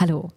[0.00, 0.28] Hallo,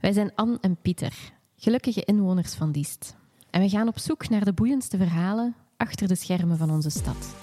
[0.00, 3.16] wij zijn Anne en Pieter, gelukkige inwoners van Diest.
[3.50, 7.34] En we gaan op zoek naar de boeiendste verhalen achter de schermen van onze stad.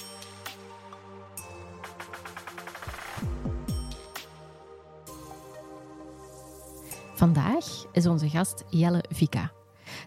[7.13, 9.51] Vandaag is onze gast Jelle Vika,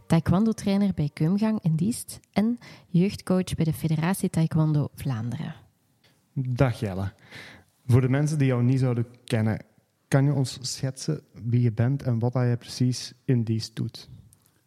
[0.07, 2.59] taekwondo-trainer bij Keumgang in Diest en
[2.89, 5.55] jeugdcoach bij de Federatie Taekwondo Vlaanderen.
[6.33, 7.13] Dag Jelle.
[7.87, 9.65] Voor de mensen die jou niet zouden kennen,
[10.13, 14.09] kan je ons schetsen wie je bent en wat je precies in Diest doet?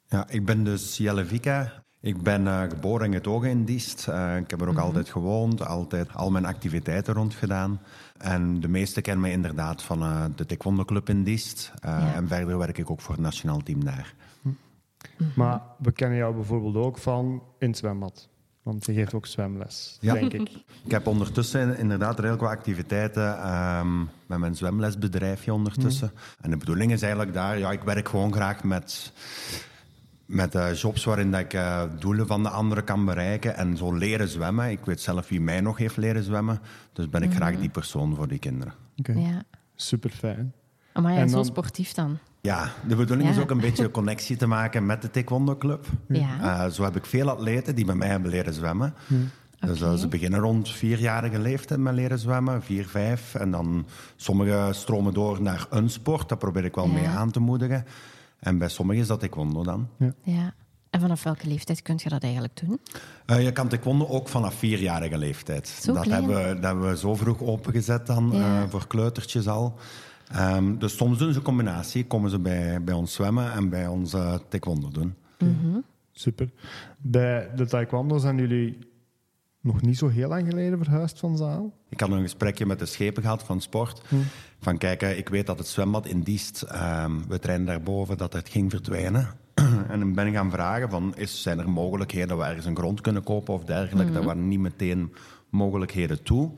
[0.08, 1.84] Ja, ik ben dus Jelle Vika.
[2.00, 4.08] Ik ben uh, geboren en getogen in Diest.
[4.10, 7.82] Uh, ik heb er ook altijd gewoond, altijd al mijn activiteiten rond gedaan.
[8.18, 11.72] En de meesten kennen mij inderdaad van uh, de Taekwondo Club in Diest.
[11.82, 12.14] Ja.
[12.14, 14.14] En verder werk ik ook voor het nationaal team daar.
[14.42, 14.50] Hm.
[15.36, 18.30] Maar we kennen jou bijvoorbeeld ook van in het zwembad.
[18.66, 20.14] Want je geeft ook zwemles, ja.
[20.14, 20.50] denk ik.
[20.84, 26.12] Ik heb ondertussen inderdaad heel veel activiteiten um, met mijn zwemlesbedrijfje ondertussen.
[26.14, 26.20] Mm.
[26.42, 29.12] En de bedoeling is eigenlijk daar, ja, ik werk gewoon graag met,
[30.26, 33.94] met uh, jobs waarin dat ik uh, doelen van de anderen kan bereiken en zo
[33.94, 34.70] leren zwemmen.
[34.70, 36.60] Ik weet zelf wie mij nog heeft leren zwemmen,
[36.94, 37.36] dus ben ik mm.
[37.36, 38.74] graag die persoon voor die kinderen.
[38.98, 39.16] Okay.
[39.16, 39.44] Ja.
[39.76, 40.54] Super fijn.
[41.02, 42.18] Maar ja, zo sportief dan.
[42.42, 43.36] Ja, de bedoeling ja.
[43.36, 45.86] is ook een beetje een connectie te maken met de Taekwondo Club.
[46.08, 46.66] Ja.
[46.66, 48.94] Uh, zo heb ik veel atleten die bij mij hebben leren zwemmen.
[49.08, 49.14] Hm.
[49.60, 53.36] Dus uh, ze beginnen rond vierjarige leeftijd met leren zwemmen, vier, vijf.
[53.36, 53.86] En dan
[54.16, 56.94] sommigen stromen door naar een sport, dat probeer ik wel Ja.
[56.94, 57.86] mee aan te moedigen.
[58.40, 59.88] En bij sommigen is dat taekwondo dan.
[60.24, 60.54] Ja.
[60.90, 62.80] En vanaf welke leeftijd kun je dat eigenlijk doen?
[63.28, 65.68] Uh, je kan taekwondo ook vanaf vierjarige leeftijd.
[65.68, 66.24] Zo dat, klein.
[66.24, 68.62] hebben we, dat hebben we zo vroeg opengezet dan, Ja.
[68.62, 69.78] eh, voor kleutertjes al.
[70.32, 72.06] Ehm, dus soms doen ze een combinatie.
[72.06, 74.16] Komen ze bij, bij ons zwemmen en bij ons
[74.50, 75.16] taekwondo doen.
[75.40, 75.78] Mhm.
[76.12, 76.50] Super.
[76.98, 78.78] Bij de taekwondo zijn jullie
[79.66, 81.74] nog niet zo heel lang geleden verhuisd van zaal.
[81.90, 84.02] Ik had een gesprekje met de schepen gehad van sport.
[84.60, 88.34] Van kijk, eh, ik weet dat het zwembad in Diest, ehm, we trainen daarboven, dat
[88.34, 89.28] het ging verdwijnen.
[89.90, 92.78] en dan ben ik gaan vragen van, is, zijn er mogelijkheden dat we ergens een
[92.78, 94.12] grond kunnen kopen of dergelijke?
[94.12, 95.14] Daar waren niet meteen
[95.50, 96.52] mogelijkheden toe.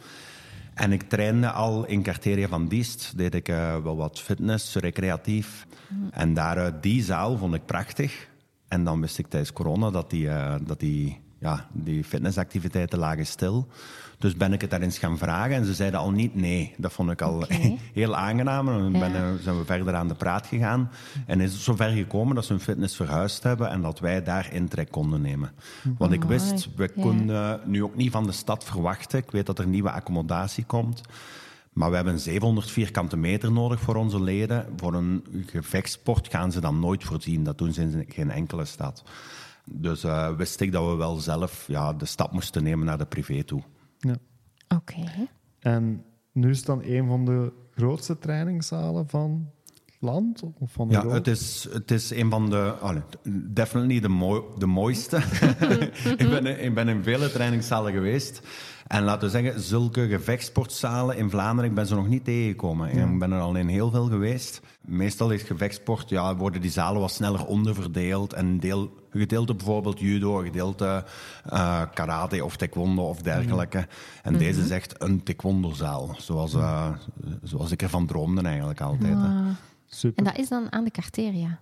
[0.77, 5.65] En ik trainde al in Carteria van Diest, deed ik eh, wel wat fitness, recreatief.
[6.11, 8.27] En daaruit die zaal vond ik prachtig.
[8.67, 13.25] En dan wist ik tijdens corona dat die, eh, dat die, ja, die fitnessactiviteiten lagen
[13.25, 13.67] stil.
[14.19, 16.73] Dus ben ik het daar eens gaan vragen en ze zeiden al niet nee.
[16.77, 17.45] Dat vond ik al
[17.93, 18.67] heel aangenaam.
[18.67, 19.11] En dan Ja.
[19.11, 20.89] ben, zijn we verder aan de praat gegaan.
[21.25, 24.53] En is het zover gekomen dat ze hun fitness verhuisd hebben en dat wij daar
[24.53, 25.51] intrek konden nemen.
[25.97, 27.01] Want ik wist, we Ja.
[27.01, 29.19] konden nu ook niet van de stad verwachten.
[29.19, 31.01] Ik weet dat er nieuwe accommodatie komt.
[31.73, 34.65] Maar we hebben 700 vierkante meter nodig voor onze leden.
[34.77, 37.43] Voor een gevechtsport gaan ze dan nooit voorzien.
[37.43, 39.03] Dat doen ze in geen enkele stad.
[39.63, 43.05] Dus eh, wist ik dat we wel zelf ja, de stap moesten nemen naar de
[43.05, 43.61] privé toe.
[43.99, 44.15] Ja.
[44.75, 45.03] Oké.
[45.59, 49.49] En nu is het dan een van de grootste trainingszalen van
[49.85, 50.41] het land?
[50.59, 52.71] Of van Ja, het is, het is een van de...
[52.71, 53.01] allee,
[53.53, 55.17] definitely de, mooi, de mooiste.
[56.17, 58.41] ik, ben, in- ik ben in vele trainingszalen geweest.
[58.87, 62.89] En laten we zeggen, zulke gevechtsportzalen in Vlaanderen, ik ben ze nog niet tegengekomen.
[63.11, 64.61] Ik ben er al in heel veel geweest.
[64.81, 68.33] Meestal is gevechtsport, ja, worden die zalen wat sneller onderverdeeld.
[68.33, 71.03] En een deel, gedeelte bijvoorbeeld judo, een gedeelte
[71.45, 73.87] eh, karate of taekwondo of dergelijke.
[74.23, 76.15] En deze is echt een taekwondozaal.
[76.17, 76.89] Zoals, eh,
[77.43, 79.13] zoals ik ervan droomde eigenlijk altijd.
[79.13, 79.19] hè.
[79.19, 79.43] Wauw.
[79.85, 80.17] Super.
[80.17, 81.59] En dat is dan aan de Carteria?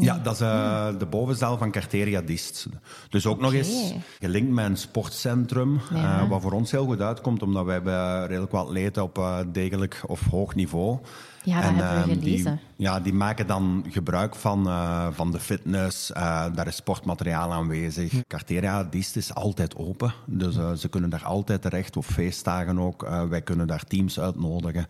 [0.00, 2.66] Ja, dat is eh, de bovenzaal van Carteria Diest.
[3.08, 6.20] Dus ook nog eens gelinkt met een sportcentrum, Ja.
[6.20, 9.38] eh, wat voor ons heel goed uitkomt, omdat wij hebben redelijk wat atleten op eh,
[9.52, 10.98] degelijk of hoog niveau.
[11.44, 12.60] Ja, dat hebben we ehm, gelezen.
[12.76, 16.12] Die, ja, die maken dan gebruik van, eh, van de fitness.
[16.12, 18.12] eh, daar is sportmateriaal aanwezig.
[18.26, 23.02] Carteria Diest is altijd open, dus ze kunnen daar altijd terecht, of feestdagen ook.
[23.02, 24.86] Eh, wij kunnen daar teams uitnodigen.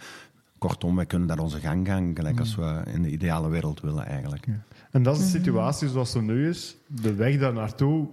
[0.58, 4.06] Kortom, wij kunnen daar onze gang gaan, gelijk als we in de ideale wereld willen
[4.06, 4.46] eigenlijk.
[4.90, 5.32] En dat is Mhm.
[5.32, 6.76] de situatie zoals ze nu is.
[6.86, 8.08] De weg daar naartoe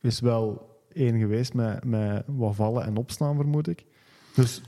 [0.00, 3.84] is wel één geweest met, met wat vallen en opstaan, vermoed ik.
[4.34, 4.62] Dus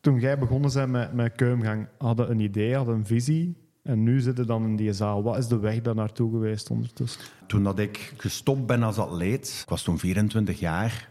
[0.00, 3.56] toen jij begonnen bent met, met Keumgang, hadden een idee, hadden een visie.
[3.82, 5.22] En nu zitten dan in die zaal.
[5.22, 7.20] Wat is de weg daar naartoe geweest ondertussen?
[7.46, 11.08] Toen dat ik gestopt ben als atleet, ik was toen 24 jaar.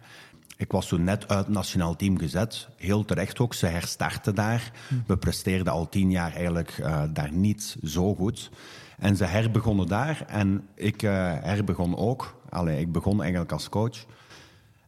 [0.58, 2.68] Ik was toen net uit het nationaal team gezet.
[2.76, 4.72] Heel terecht ook, ze herstarten daar.
[5.08, 8.50] We presteerden al tien jaar eigenlijk eh, daar niet zo goed.
[8.98, 11.12] En ze herbegonnen daar en ik eh,
[11.42, 12.36] herbegon ook.
[12.50, 14.06] Allee, ik begon eigenlijk als coach.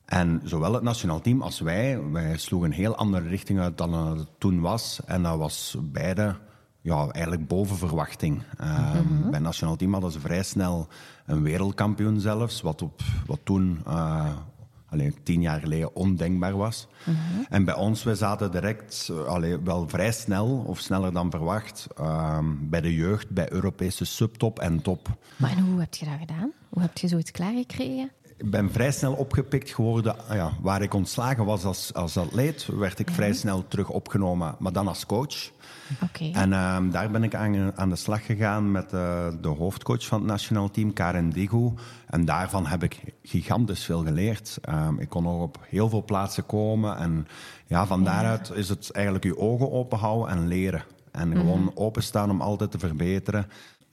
[0.05, 3.93] En zowel het nationaal team als wij, wij sloegen een heel andere richting uit dan
[3.93, 4.99] het toen was.
[5.05, 6.35] En dat was beide
[6.81, 8.43] ja, eigenlijk boven verwachting.
[8.57, 10.87] Ehm, Bij het nationaal team hadden ze vrij snel
[11.25, 14.35] een wereldkampioen zelfs, wat, op, wat toen eh,
[14.91, 16.87] alleen tien jaar geleden ondenkbaar was.
[17.49, 22.45] En bij ons, we zaten direct allee, wel vrij snel, of sneller dan verwacht, ehm,
[22.59, 25.07] bij de jeugd, bij Europese subtop en top.
[25.35, 26.51] Maar en hoe heb je dat gedaan?
[26.69, 28.11] Hoe heb je zoiets klaargekregen?
[28.37, 30.27] Ik ben vrij snel opgepikt geworden.
[30.27, 34.55] Ah Ja, waar ik ontslagen was als, als atleet, werd ik vrij snel terug opgenomen,
[34.59, 35.51] maar dan als coach.
[36.33, 40.19] En ehm, daar ben ik aan, aan de slag gegaan met eh, de hoofdcoach van
[40.19, 41.73] het nationaal team, Karen Digu.
[42.07, 44.57] En daarvan heb ik gigantisch veel geleerd.
[44.61, 46.97] Ehm, ik kon ook op heel veel plaatsen komen.
[46.97, 47.27] En
[47.67, 50.83] ja, van daaruit is het eigenlijk je ogen open houden en leren.
[51.11, 53.47] En gewoon openstaan om altijd te verbeteren.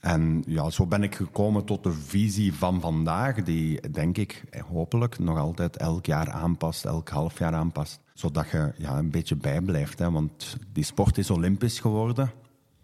[0.07, 5.19] En ja, zo ben ik gekomen tot de visie van vandaag, die denk ik hopelijk
[5.19, 7.99] nog altijd elk jaar aanpast, elk half jaar aanpast.
[8.13, 9.99] Zodat je ja, een beetje bijblijft.
[9.99, 10.11] Hè?
[10.11, 12.31] Want die sport is olympisch geworden.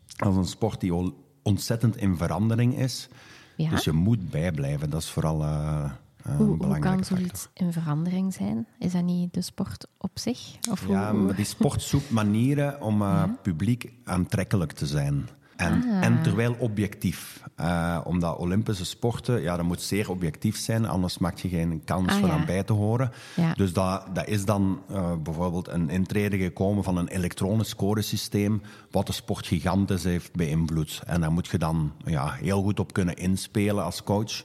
[0.05, 3.09] Is een sport die ontzettend in verandering is.
[3.57, 3.69] Ja?
[3.69, 4.89] Dus je moet bijblijven.
[4.89, 5.91] Dat is vooral hoe,
[6.23, 7.17] een hoe belangrijke kan factor.
[7.17, 8.67] zoiets in verandering zijn?
[8.79, 10.39] Is dat niet de sport op zich?
[10.71, 15.29] Of Ja, hoe, maar die sport zoekt manieren om eh, publiek aantrekkelijk te zijn.
[15.55, 17.41] En, en terwijl objectief.
[17.55, 22.11] Eh, omdat Olympische sporten, ja, dat moet zeer objectief zijn, anders maak je geen kans
[22.11, 22.33] Ah, voor ja.
[22.33, 23.11] aan bij te horen.
[23.35, 23.53] Ja.
[23.53, 28.61] Dus dat, dat is dan eh, bijvoorbeeld een intrede gekomen van een elektronisch scoresysteem,
[28.91, 31.01] wat de sport gigantisch heeft beïnvloed.
[31.05, 34.43] En daar moet je dan ja, heel goed op kunnen inspelen als coach.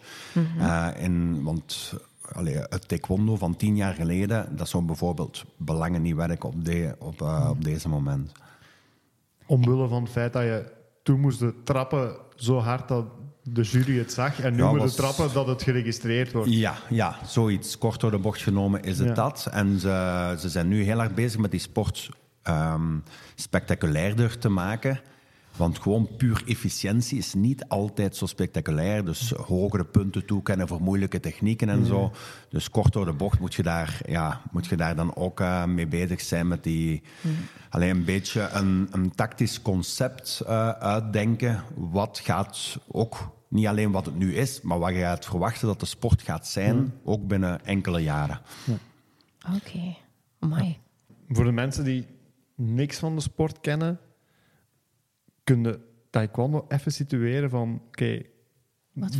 [0.58, 1.94] Eh, in, want
[2.32, 6.94] allee, het taekwondo van tien jaar geleden, dat zou bijvoorbeeld belangen niet werken op, de,
[6.98, 8.32] op, eh, op deze moment.
[9.46, 10.76] Omwille van het feit dat je
[11.08, 13.04] toen moest de trappen zo hard dat
[13.42, 14.40] de jury het zag.
[14.40, 16.50] En nu Ja, moet was- je trappen dat het geregistreerd wordt.
[16.52, 17.78] Ja, ja, zoiets.
[17.78, 19.14] Kort door de bocht genomen is het Ja.
[19.14, 19.48] dat.
[19.50, 22.08] En ze, ze zijn nu heel erg bezig met die sport
[22.42, 22.96] ehm,
[23.34, 25.00] spectaculairder te maken.
[25.58, 29.04] Want gewoon puur efficiëntie is niet altijd zo spectaculair.
[29.04, 32.12] Dus hogere punten toekennen voor moeilijke technieken en zo.
[32.48, 35.64] Dus kort door de bocht moet je daar, ja, moet je daar dan ook eh,
[35.64, 37.02] mee bezig zijn met die...
[37.70, 41.62] Alleen een beetje een, een tactisch concept eh, uitdenken.
[41.74, 45.80] Wat gaat ook niet alleen wat het nu is, maar wat je gaat verwachten dat
[45.80, 48.40] de sport gaat zijn, ook binnen enkele jaren.
[49.56, 49.96] Oké.
[50.38, 50.78] Amai.
[51.28, 52.06] Voor de mensen die
[52.54, 54.00] niks van de sport kennen,
[55.48, 55.78] kun je
[56.10, 57.80] taekwondo even situeren van...
[57.86, 58.22] Oké,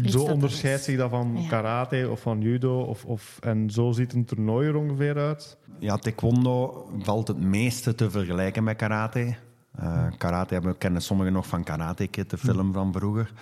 [0.05, 1.49] zo onderscheidt zich dat van Ja.
[1.49, 2.81] karate of van judo.
[2.81, 5.57] Of, of, en zo ziet een toernooi er ongeveer uit.
[5.79, 9.35] Ja, taekwondo valt het meeste te vergelijken met karate.
[9.75, 13.33] Eh, karate hebben, kennen sommigen nog van Karate Kid, de film van vroeger.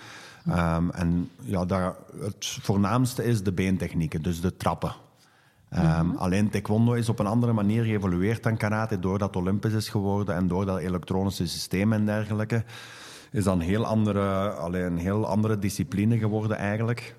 [0.45, 4.95] Ehm, en ja, daar, het voornaamste is de beentechnieken, dus de trappen.
[5.69, 9.89] Ehm, Alleen taekwondo is op een andere manier geëvolueerd dan karate, doordat het olympisch is
[9.89, 12.63] geworden en door dat elektronische systeem en dergelijke.
[13.31, 17.15] Is dat een heel andere, allee, een heel andere discipline geworden eigenlijk.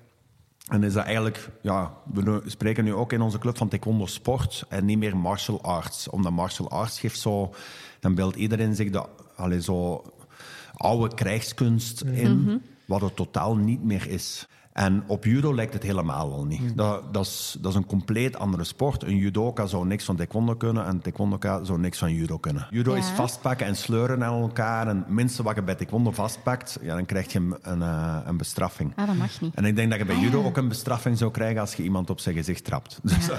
[0.67, 4.65] En is dat eigenlijk, ja, we spreken nu ook in onze club van taekwondo sport
[4.69, 6.09] en niet meer martial arts.
[6.09, 7.53] Omdat martial arts geeft zo,
[7.99, 9.05] dan beeldt iedereen zich de,
[9.35, 10.03] allee, zo
[10.75, 14.47] oude krijgskunst in, wat het totaal niet meer is.
[14.79, 16.77] En op judo lijkt het helemaal al niet.
[16.77, 19.03] Dat, dat, is, dat is een compleet andere sport.
[19.03, 22.67] Een judoka zou niks van taekwondo kunnen en een taekwondoka zou niks van judo kunnen.
[22.69, 24.87] Judo is vastpakken en sleuren aan elkaar.
[24.87, 28.37] En minstens wat je bij taekwondo vastpakt, ja, dan krijg je een, een, eh, een
[28.37, 28.93] bestraffing.
[28.95, 29.55] Ah, dat mag niet.
[29.55, 30.45] En ik denk dat je bij Ah, judo ja.
[30.45, 32.99] ook een bestraffing zou krijgen als je iemand op zijn gezicht trapt.
[33.03, 33.29] Dus,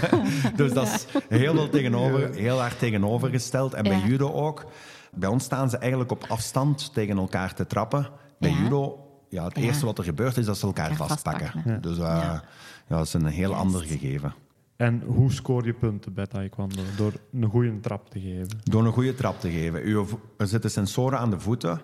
[0.56, 3.74] dus dat is heel, veel tegenover, heel hard tegenovergesteld.
[3.74, 4.64] En bij judo ook.
[5.14, 8.08] Bij ons staan ze eigenlijk op afstand tegen elkaar te trappen.
[8.38, 8.56] Bij Ja.
[8.56, 9.03] judo,
[9.34, 9.62] ja, het Ja.
[9.62, 11.44] eerste wat er gebeurt is dat ze elkaar Elkaar vastpakken.
[11.46, 11.82] vastpakken.
[11.82, 12.42] Dus eh, Ja.
[12.86, 12.96] ja.
[12.96, 13.64] dat is een heel Juist.
[13.64, 14.34] ander gegeven.
[14.76, 16.82] En hoe scoor je punten bij taekwondo?
[16.96, 18.48] Door een goede trap te geven.
[18.62, 20.06] Door een goede trap te geven.
[20.08, 21.80] Vo- Er zitten sensoren aan de voeten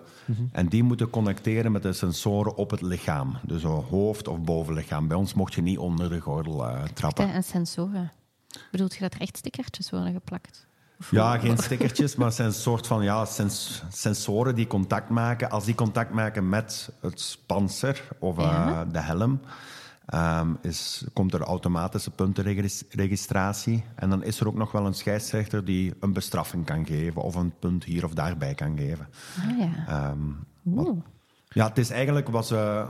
[0.51, 3.37] en die moeten connecteren met de sensoren op het lichaam.
[3.43, 5.07] Dus zo hoofd of bovenlichaam.
[5.07, 7.33] Bij ons mocht je niet onder de gordel eh, trappen.
[7.33, 8.11] En sensoren.
[8.71, 10.67] Bedoelt je dat er echt stickertjes worden geplakt?
[11.09, 15.49] Ja, geen stickertjes, maar het zijn een soort van ja, sens- sensoren die contact maken.
[15.49, 18.85] Als die contact maken met het panzer of eh, Ja.
[18.85, 19.39] de helm,
[20.05, 23.83] ehm, is, komt er automatische puntenregistratie.
[23.95, 27.35] En dan is er ook nog wel een scheidsrechter die een bestraffing kan geven of
[27.35, 29.07] een punt hier of daarbij kan geven.
[29.49, 29.69] Ah ja.
[29.87, 30.97] Ehm, Oeh.
[31.49, 32.85] ja, het is eigenlijk wat ze,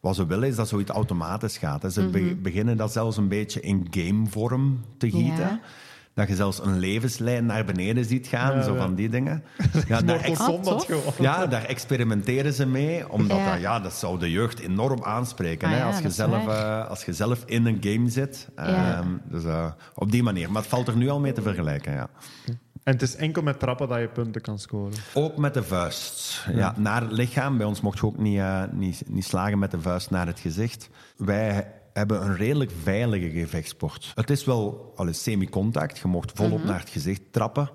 [0.00, 1.82] wat ze willen, is dat zoiets automatisch gaat.
[1.82, 1.90] hè.
[1.90, 5.48] Ze be- beginnen dat zelfs een beetje in gamevorm te gieten.
[5.48, 5.60] Ja.
[6.16, 8.80] Dat je zelfs een levenslijn naar beneden ziet gaan, Ja, zo ja.
[8.80, 9.42] van die dingen.
[9.88, 10.82] Ja, daar, ex- Ah,
[11.18, 13.50] ja, daar experimenteren ze mee, omdat Ja.
[13.52, 15.68] Dat, ja, dat zou de jeugd enorm aanspreken.
[15.68, 18.48] Ah hè, ja, als, je zelf, eh, als je zelf in een game zit.
[18.56, 18.64] Ja.
[18.98, 20.50] Ehm, dus eh, op die manier.
[20.52, 22.08] Maar het valt er nu al mee te vergelijken, ja.
[22.82, 24.92] En het is enkel met trappen dat je punten kan scoren.
[25.14, 26.44] Ook met de vuist.
[26.54, 26.74] Ja.
[26.76, 27.56] naar het lichaam.
[27.56, 30.40] Bij ons mocht je ook niet, eh, niet, niet slagen met de vuist naar het
[30.40, 30.88] gezicht.
[31.16, 34.12] Wij hebben een redelijk veilige gevechtsport.
[34.14, 35.98] Het is wel semi-contact.
[35.98, 37.70] Je mocht volop naar het gezicht trappen.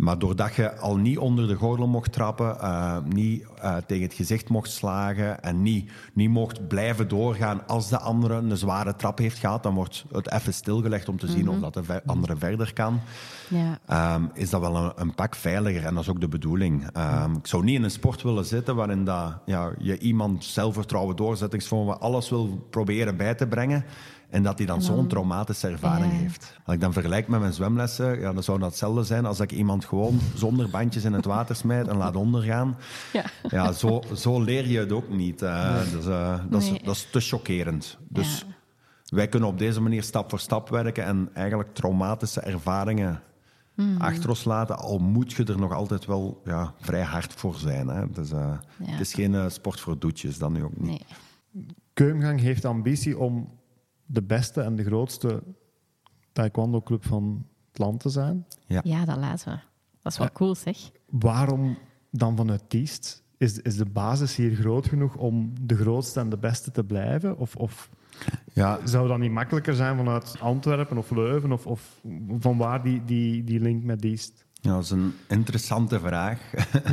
[0.00, 4.14] Maar doordat je al niet onder de gordel mocht trappen, uh, niet uh, tegen het
[4.14, 9.18] gezicht mocht slagen en niet, niet mocht blijven doorgaan als de andere een zware trap
[9.18, 12.72] heeft gehad, dan wordt het even stilgelegd om te zien of dat de andere verder
[12.72, 13.00] kan.
[13.48, 14.14] Ja.
[14.14, 16.96] Um, is dat wel een, een, pak veiliger en dat is ook de bedoeling.
[16.96, 21.16] Um, ik zou niet in een sport willen zitten waarin dat, ja, je iemand zelfvertrouwen,
[21.16, 23.84] doorzettingsvormen, alles wil proberen bij te brengen.
[24.30, 26.58] En dat hij dan, zo'n traumatische ervaring heeft.
[26.64, 29.52] Als ik dan vergelijk met mijn zwemlessen, ja, dan zou dat hetzelfde zijn als ik
[29.52, 32.76] iemand gewoon zonder bandjes in het water smijt en laat ondergaan.
[33.12, 35.42] Ja, ja zo, zo leer je het ook niet.
[35.42, 37.98] Uh, dus, uh, dat, is, dat, is, te chockerend.
[38.08, 38.44] Dus
[39.08, 43.22] wij kunnen op deze manier stap voor stap werken en eigenlijk traumatische ervaringen
[43.74, 43.96] mm.
[43.96, 44.78] achter ons laten.
[44.78, 47.88] Al moet je er nog altijd wel ja, vrij hard voor zijn.
[47.88, 48.10] Hè.
[48.10, 50.88] Dus, uh, Het is geen sport voor doetjes, dan nu ook niet.
[50.88, 51.66] Nee.
[51.92, 53.58] Keumgang heeft ambitie om
[54.12, 55.42] de beste en de grootste
[56.32, 58.46] taekwondo-club van het land te zijn.
[58.66, 59.58] Ja, ja dat laten we.
[60.02, 60.76] Dat is wel cool, zeg.
[61.10, 61.78] Waarom
[62.10, 63.22] dan vanuit Tiest?
[63.36, 67.38] Is, is de basis hier groot genoeg om de grootste en de beste te blijven?
[67.38, 67.90] Of, of
[68.52, 68.78] ja.
[68.84, 71.52] zou dat niet makkelijker zijn vanuit Antwerpen of Leuven?
[71.52, 72.00] Of, of
[72.38, 74.44] van waar die, die, die link met Diest?
[74.52, 76.40] Ja, dat is een interessante vraag.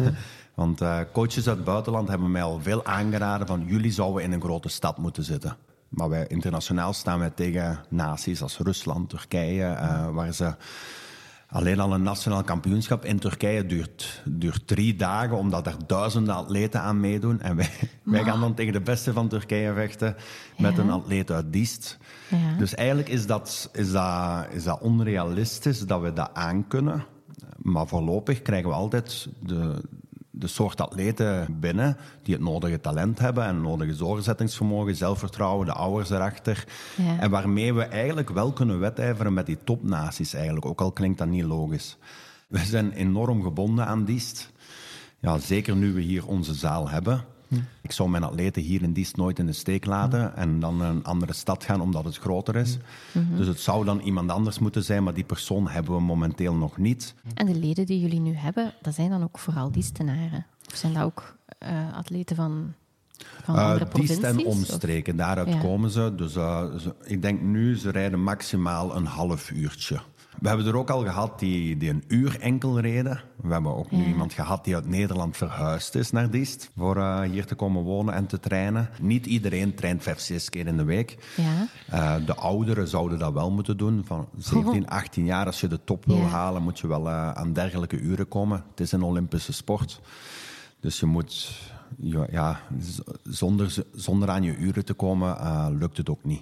[0.56, 4.32] Want uh, coaches uit het buitenland hebben mij al veel aangeraden van jullie zouden in
[4.32, 5.58] een grote stad moeten zitten.
[5.90, 10.56] Maar wij internationaal staan wij tegen naties als Rusland, Turkije, uh, waar ze
[11.48, 16.82] alleen al een nationaal kampioenschap in Turkije duurt, duurt drie dagen, omdat er duizenden atleten
[16.82, 17.42] aan meedoen.
[17.42, 17.70] En wij,
[18.04, 20.16] wij gaan dan tegen de beste van Turkije vechten
[20.58, 21.98] met een atleet uit Diest.
[22.30, 22.58] Ja.
[22.58, 27.06] Dus eigenlijk is dat, is, dat, is dat onrealistisch dat we dat aankunnen.
[27.58, 29.84] Maar voorlopig krijgen we altijd de,
[30.40, 35.74] de soort atleten binnen die het nodige talent hebben en het nodige doorzettingsvermogen, zelfvertrouwen, de
[35.74, 36.68] ouders erachter.
[36.96, 37.20] Ja.
[37.20, 41.28] En waarmee we eigenlijk wel kunnen wedijveren met die topnaties eigenlijk, ook al klinkt dat
[41.28, 41.98] niet logisch.
[42.48, 44.52] We zijn enorm gebonden aan Diest.
[45.20, 47.26] Ja, zeker nu we hier onze zaal hebben.
[47.82, 50.90] Ik zou mijn atleten hier in Diest nooit in de steek laten en dan naar
[50.90, 52.78] een andere stad gaan omdat het groter is.
[53.12, 53.38] Mhm.
[53.38, 56.78] Dus het zou dan iemand anders moeten zijn, maar die persoon hebben we momenteel nog
[56.78, 57.16] niet.
[57.34, 60.46] En de leden die jullie nu hebben, dat zijn dan ook vooral Diestenaren?
[60.70, 62.74] Of zijn dat ook uh, atleten van
[63.44, 66.14] van uh, Diest en omstreken, daaruit komen ze.
[66.16, 70.00] Dus uh, ze, ik denk nu, ze rijden maximaal een half uurtje.
[70.40, 73.22] We hebben er ook al gehad die, die een uur enkel reden.
[73.42, 76.72] We hebben ook nu iemand gehad die uit Nederland verhuisd is naar Diest.
[76.78, 78.90] Voor uh, hier te komen wonen en te trainen.
[79.02, 81.34] Niet iedereen traint vijf, zes keer in de week.
[81.36, 81.68] Ja.
[81.94, 84.04] Uh, de ouderen zouden dat wel moeten doen.
[84.06, 86.24] Van 17, 18 jaar, als je de top wil ja.
[86.24, 88.64] halen, moet je wel uh, aan dergelijke uren komen.
[88.70, 90.02] Het is een Olympische sport.
[90.80, 91.62] Dus je moet...
[92.30, 92.60] Ja,
[93.24, 95.38] zonder, zonder aan je uren te komen,
[95.78, 96.42] lukt het ook niet.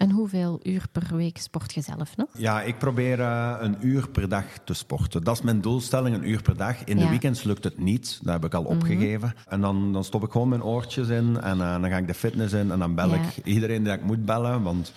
[0.00, 2.28] En hoeveel uur per week sport je zelf nog?
[2.36, 5.24] Ja, ik probeer uh, een uur per dag te sporten.
[5.24, 6.84] Dat is mijn doelstelling, een uur per dag.
[6.84, 7.02] In ja.
[7.02, 8.72] de weekends lukt het niet, dat heb ik al -hmm.
[8.72, 9.34] opgegeven.
[9.48, 12.14] En dan, dan stop ik gewoon mijn oortjes in en uh, dan ga ik de
[12.14, 13.14] fitness in en dan bel ja.
[13.14, 14.62] ik iedereen die ik moet bellen.
[14.62, 14.92] Want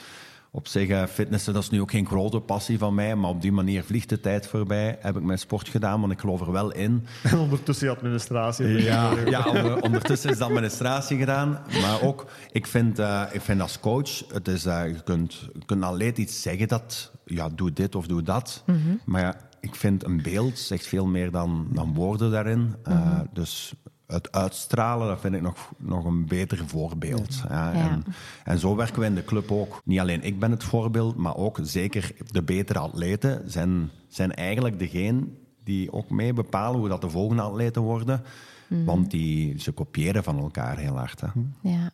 [0.55, 3.41] op zich, uh, fitnessen, dat is nu ook geen grote passie van mij, maar op
[3.41, 4.97] die manier vliegt de tijd voorbij.
[4.99, 7.05] Heb ik mijn sport gedaan, want ik geloof er wel in.
[7.23, 8.67] En ondertussen de administratie.
[8.83, 11.59] Ja, ja onder, ondertussen is de administratie gedaan.
[11.81, 15.65] Maar ook, ik vind, uh, ik vind als coach, het is, uh, je kunt, je
[15.65, 18.63] kunt alleen iets zeggen dat, ja, doe dit of doe dat.
[18.65, 18.99] Mm -hmm.
[19.05, 22.59] Maar ja, ik vind een beeld zegt veel meer dan, dan woorden daarin.
[22.59, 23.27] Mm -hmm.
[23.31, 23.73] Dus
[24.07, 27.43] het uitstralen, dat vind ik nog, nog een beter voorbeeld.
[27.49, 27.89] Ja, ja.
[27.89, 28.03] En,
[28.43, 29.81] en, zo werken we in de club ook.
[29.85, 34.79] Niet alleen ik ben het voorbeeld, maar ook zeker de betere atleten zijn, zijn eigenlijk
[34.79, 35.27] degene
[35.63, 38.21] die ook mee bepalen hoe dat de volgende atleten worden.
[38.67, 38.85] Mm.
[38.85, 41.21] Want die, ze kopiëren van elkaar heel hard.
[41.21, 41.27] Hè.
[41.61, 41.91] Ja.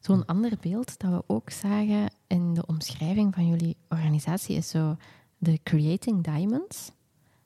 [0.00, 4.96] Zo'n ander beeld dat we ook zagen in de omschrijving van jullie organisatie is zo
[5.38, 6.90] de Creating Diamonds.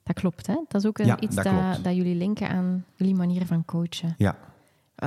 [0.03, 0.53] Dat klopt, hè?
[0.67, 4.15] Dat is ook ja, iets dat, dat, dat, jullie linken aan jullie manier van coachen.
[4.17, 4.37] Ja.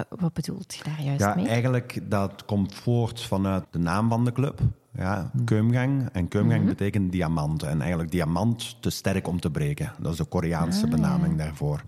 [0.08, 1.48] Wat bedoelt je daar juist ja, mee?
[1.48, 4.60] Eigenlijk, dat komt voort vanuit de naam van de club.
[4.92, 5.44] Ja, hm.
[5.44, 6.08] Keumgang.
[6.12, 6.76] En Keumgang mm -hmm.
[6.76, 7.62] betekent diamant.
[7.62, 9.92] En eigenlijk diamant te sterk om te breken.
[9.98, 11.44] Dat is de Koreaanse ah, benaming ja.
[11.44, 11.82] daarvoor.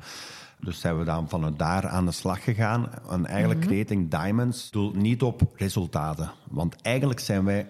[0.60, 2.88] Dus zijn we dan vanuit daar aan de slag gegaan.
[3.10, 3.72] En eigenlijk mm -hmm.
[3.72, 6.30] Creating Diamonds doelt niet op resultaten.
[6.50, 7.68] Want eigenlijk zijn wij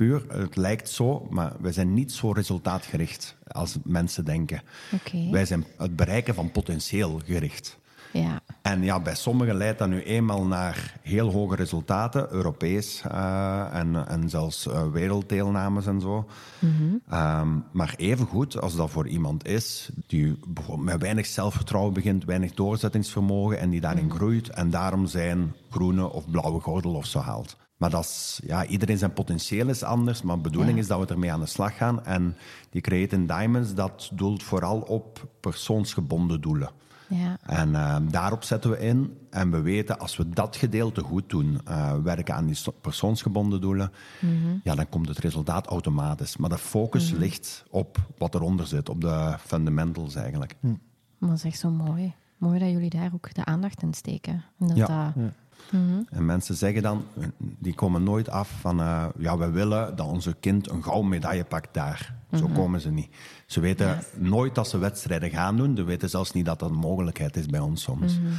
[0.00, 4.62] puur, het lijkt zo, maar wij zijn niet zo resultaatgericht als mensen denken.
[4.92, 5.30] Okay.
[5.30, 7.78] Wij zijn het bereiken van potentieel gericht.
[8.12, 8.40] Ja.
[8.62, 14.06] En ja, bij sommigen leidt dat nu eenmaal naar heel hoge resultaten, Europees uh, en,
[14.08, 16.28] en zelfs uh, werelddeelnames en zo.
[16.58, 17.18] Mm -hmm.
[17.18, 20.38] um, maar evengoed als dat voor iemand is die
[20.78, 24.18] met weinig zelfvertrouwen begint, weinig doorzettingsvermogen en die daarin mm -hmm.
[24.18, 28.66] groeit en daarom zijn groene of blauwe gordel of zo haalt Maar dat is, ja,
[28.66, 31.76] iedereen zijn potentieel is anders, maar de bedoeling is dat we ermee aan de slag
[31.76, 32.04] gaan.
[32.04, 32.36] En
[32.70, 36.70] die Creating Diamonds, dat doelt vooral op persoonsgebonden doelen.
[37.08, 37.38] Ja.
[37.42, 39.18] En uh, daarop zetten we in.
[39.30, 43.92] En we weten, als we dat gedeelte goed doen, uh, werken aan die persoonsgebonden doelen,
[44.20, 46.36] mm ja, dan komt het resultaat automatisch.
[46.36, 47.20] Maar de focus mhm.
[47.20, 50.54] ligt op wat eronder zit, op de fundamentals eigenlijk.
[50.60, 50.80] Mm.
[51.18, 52.14] Dat is echt zo mooi.
[52.36, 54.44] Mooi dat jullie daar ook de aandacht in steken.
[54.58, 55.14] En dat ja.
[55.72, 56.02] Mhm.
[56.10, 57.04] En mensen zeggen dan,
[57.38, 61.44] die komen nooit af van, uh, ja, we willen dat onze kind een gouden medaille
[61.44, 62.14] pakt daar.
[62.32, 62.54] Zo mhm.
[62.54, 63.08] komen ze niet.
[63.46, 65.76] Ze weten nooit dat ze wedstrijden gaan doen.
[65.76, 68.18] Ze weten zelfs niet dat dat een mogelijkheid is bij ons soms.
[68.18, 68.32] Mhm.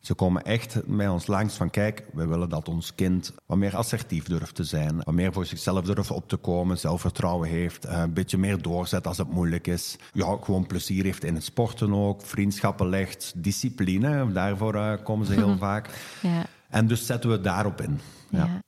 [0.00, 3.76] Ze komen echt bij ons langs van kijk, we willen dat ons kind wat meer
[3.76, 8.00] assertief durft te zijn, wat meer voor zichzelf durft op te komen, zelfvertrouwen heeft, eh,
[8.00, 9.96] een beetje meer doorzet als het moeilijk is.
[10.12, 15.32] Ja, gewoon plezier heeft in het sporten ook, vriendschappen legt, discipline, daarvoor uh, komen ze
[15.32, 15.90] heel vaak.
[16.22, 16.46] Ja.
[16.70, 18.00] En dus zetten we daarop in.
[18.30, 18.62] Ja.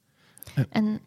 [0.69, 1.01] En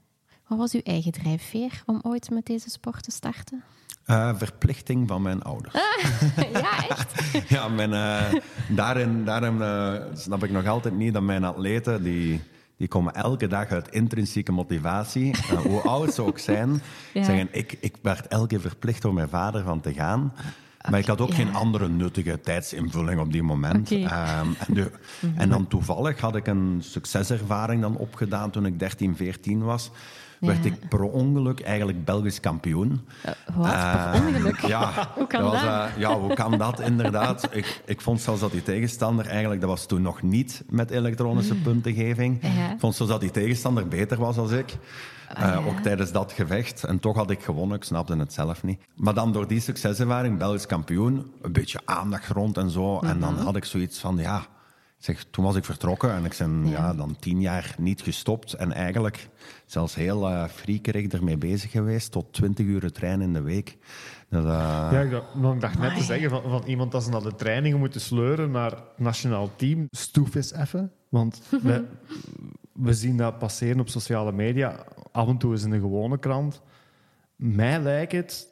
[0.47, 3.63] wat was uw eigen drijfveer om ooit met deze sport te starten?
[4.07, 5.73] Uh, verplichting van mijn ouders.
[6.53, 7.13] ja, echt?
[7.55, 12.41] ja, mijn, uh, daarin, daarin uh, snap ik nog altijd niet dat mijn atleten, die,
[12.77, 16.81] die komen elke dag uit intrinsieke motivatie, hoe oud ze ook zijn,
[17.13, 20.33] zeggen, ik, ik werd elke keer verplicht door mijn vader van te gaan.
[20.89, 23.91] Maar ik had ook geen andere nuttige tijdsinvulling op die moment.
[23.91, 25.39] Ehm, en, de, mhm.
[25.39, 29.91] en, dan toevallig had ik een succeservaring dan opgedaan toen ik 13, 14 was.
[30.39, 33.01] Werd ik per ongeluk eigenlijk Belgisch kampioen.
[33.25, 33.71] Uh, wat?
[33.71, 34.59] per ehm, ongeluk?
[34.59, 35.51] Ja, hoe kan dat?
[35.51, 37.47] Was, uh, ja, hoe kan dat inderdaad?
[37.51, 41.53] ik, ik vond zelfs dat die tegenstander eigenlijk, dat was toen nog niet met elektronische
[41.53, 41.61] mm.
[41.61, 42.43] puntengeving.
[42.43, 44.77] Ik vond zelfs dat die tegenstander beter was als ik.
[45.33, 46.83] Ah, eh, ook tijdens dat gevecht.
[46.83, 48.81] En toch had ik gewonnen, ik snapte het zelf niet.
[48.95, 52.99] Maar dan door die succeservaring, Belgisch kampioen, een beetje aandacht rond en zo.
[52.99, 53.43] En dan mhm.
[53.43, 54.45] had ik zoiets van, ja...
[54.97, 56.93] Zeg, toen was ik vertrokken en ik ben ja.
[56.93, 58.53] dan tien jaar niet gestopt.
[58.53, 59.29] En eigenlijk
[59.65, 62.11] zelfs heel uh, friekerig ermee bezig geweest.
[62.11, 63.77] Tot twintig uur trainen in de week.
[64.29, 64.49] Dat, uh...
[64.91, 67.35] Ja, ik dacht, ik dacht net te zeggen van, van iemand dat ze naar de
[67.35, 69.87] trainingen moeten sleuren naar het nationaal team.
[69.91, 70.91] Stoef eens even.
[71.09, 71.85] Want we,
[72.75, 74.85] we zien dat passeren op sociale media.
[75.11, 76.61] Af en toe is in de gewone krant.
[77.35, 78.47] Mij lijkt het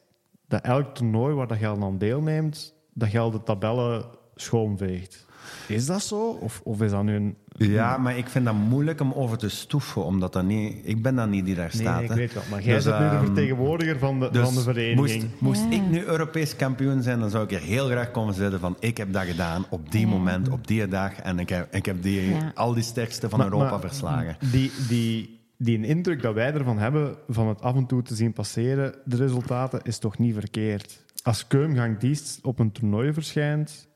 [0.48, 5.26] dat elk toernooi waar dat je aan deelneemt, dat al de tabellen schoonveegt.
[5.68, 6.30] Is dat zo?
[6.30, 7.36] Of, of is dat nu een...
[7.58, 10.76] Ja, maar ik vind dat moeilijk om over te stoeven, omdat dat niet...
[10.84, 11.96] Ik ben dan niet die daar staat.
[11.96, 12.44] Nee, ik weet wel.
[12.50, 15.24] Maar jij dus, bent nu de ehm, vertegenwoordiger van de, dus van de vereniging.
[15.40, 18.60] Moest, moest ik nu Europees kampioen zijn, dan zou ik er heel graag komen zitten
[18.60, 21.20] van ik heb dat gedaan op die moment, op die dag.
[21.20, 24.38] En ik heb, ik heb die, al die sterkste van Europa verslagen.
[24.52, 28.34] Die, die, die indruk dat wij ervan hebben, van het af en toe te zien
[28.34, 31.04] passeren, de resultaten, is toch niet verkeerd.
[31.24, 33.88] Als Keumgang Diest op een toernooi verschijnt,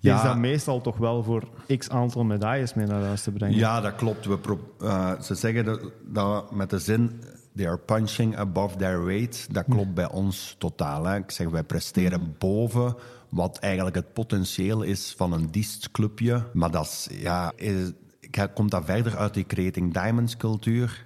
[0.00, 0.16] ja.
[0.16, 1.48] is dat meestal toch wel voor
[1.78, 3.56] x aantal medailles mee naar huis te brengen.
[3.56, 4.26] Ja, dat klopt.
[4.26, 4.38] We
[4.82, 7.20] uh, ze zeggen dat, dat, met de zin
[7.56, 9.54] they are punching above their weight.
[9.54, 11.04] Dat klopt bij ons totaal.
[11.04, 11.16] Hè.
[11.16, 12.96] Ik zeg, wij presteren boven
[13.28, 16.44] wat eigenlijk het potentieel is van een dienstclubje.
[16.52, 17.92] Maar dat is, ja, is,
[18.54, 21.05] komt dat verder uit die Creating Diamonds cultuur.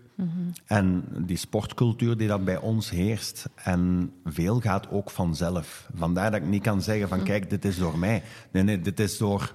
[0.67, 3.49] En die sportcultuur die dat bij ons heerst.
[3.55, 5.89] En veel gaat ook vanzelf.
[5.95, 8.23] Vandaar dat ik niet kan zeggen van kijk, dit is door mij.
[8.51, 9.55] Nee, nee, dit is door,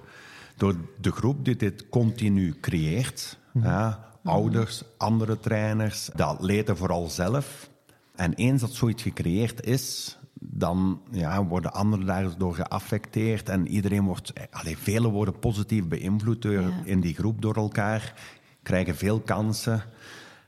[0.56, 3.38] door de groep die dit continu creëert.
[3.52, 7.70] Ja, ouders, andere trainers, de atleten vooral zelf.
[8.14, 14.32] En eens dat zoiets gecreëerd is, dan ja, worden anderen daardoor geaffecteerd en iedereen wordt,
[14.50, 18.14] allee, velen worden positief beïnvloed door, in die groep door elkaar,
[18.62, 19.82] krijgen veel kansen.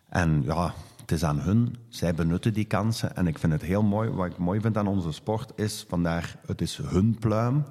[0.09, 1.77] En ja, het is aan hun.
[1.89, 3.17] Zij benutten die kansen.
[3.17, 4.11] En ik vind het heel mooi.
[4.11, 7.65] Wat ik mooi vind aan onze sport is, vandaar, het is hun pluim.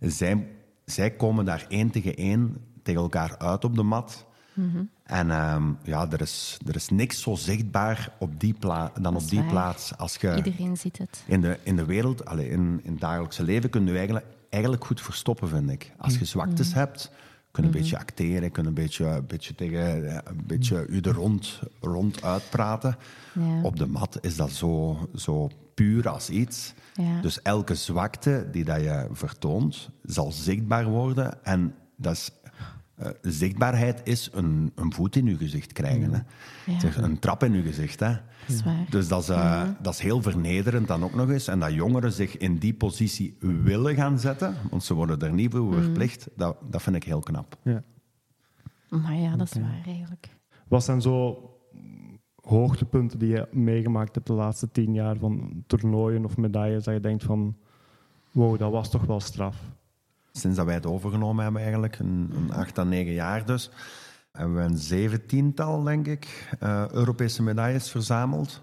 [0.00, 0.48] Zij,
[0.84, 4.26] zij komen daar één tegen één tegen elkaar uit op de mat.
[5.02, 8.54] En ehm, ja, er is, er is niks zo zichtbaar op die
[9.00, 9.96] dan op die plaats.
[9.96, 11.24] Als je Iedereen ziet het.
[11.26, 14.84] In de, in de wereld, allez, in, in het dagelijkse leven, kun je eigenlijk, eigenlijk
[14.84, 15.92] goed verstoppen, vind ik.
[15.98, 17.10] Als je zwaktes hebt,
[17.56, 21.60] kunnen een beetje acteren, kunnen een beetje, een beetje tegen een beetje u er rond,
[21.80, 22.96] rond uitpraten.
[23.34, 23.62] Ja.
[23.62, 26.74] Op de mat is dat zo, zo puur als iets.
[26.94, 27.20] Ja.
[27.20, 31.44] Dus elke zwakte die dat je vertoont, zal zichtbaar worden.
[31.44, 32.30] En dat is
[33.00, 36.12] uh, zichtbaarheid is een, een, voet in je gezicht krijgen.
[36.12, 36.20] Hè.
[36.72, 36.80] Ja.
[36.80, 38.00] Zeg, een trap in je gezicht.
[38.00, 38.12] Hè.
[38.46, 41.48] Dat dus dat is, uh, dat is heel vernederend dan ook nog eens.
[41.48, 45.50] En dat jongeren zich in die positie willen gaan zetten, want ze worden er niet
[45.50, 45.82] voor mm.
[45.82, 47.56] verplicht, dat, dat vind ik heel knap.
[47.62, 47.82] Ja.
[48.88, 50.28] Maar ja, dat is waar eigenlijk.
[50.68, 51.40] Wat zijn zo
[52.34, 57.00] hoogtepunten die je meegemaakt hebt de laatste tien jaar van toernooien of medailles, dat je
[57.00, 57.56] denkt van,
[58.30, 59.56] wow, dat was toch wel straf?
[60.36, 63.70] Sinds dat wij het overgenomen hebben eigenlijk, een, een acht à negen jaar dus.
[64.32, 68.62] hebben we een zeventiental, denk ik, uh, Europese medailles verzameld.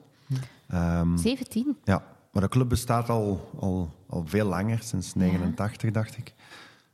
[0.73, 1.77] Um, Zeventien?
[1.83, 6.33] Ja, maar de club bestaat al, al, al veel langer, sinds 89 dacht ik.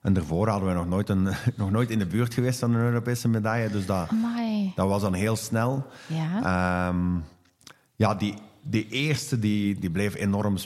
[0.01, 2.81] En daarvoor hadden we nog nooit, een, nog nooit in de buurt geweest van een
[2.81, 3.69] Europese medaille.
[3.69, 4.09] Dus dat,
[4.75, 5.85] dat was dan heel snel.
[6.07, 7.23] Ja, um,
[7.95, 10.57] ja die, die eerste die, die bleef enorm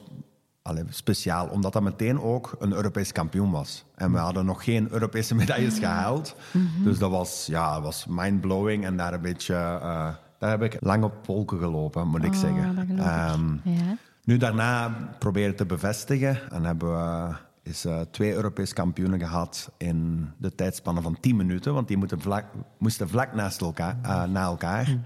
[0.64, 3.86] Allee, speciaal, omdat dat meteen ook een Europees kampioen was.
[3.96, 6.36] En we hadden nog geen Europese medailles gehaald.
[6.52, 6.84] Mhm.
[6.84, 9.54] Dus dat was, ja, was mind-blowing en daar een beetje...
[9.54, 12.90] Uh, daar heb ik lang op polken gelopen, moet ik oh, zeggen.
[12.90, 13.98] Um, ja.
[14.24, 20.30] Nu daarna proberen te bevestigen en hebben we is, uh, twee Europees kampioenen gehad in
[20.38, 22.46] de tijdspanne van 10 minuten, want die moeten vlak,
[22.78, 24.98] moesten vlak naast elkaar, uh, na elkaar.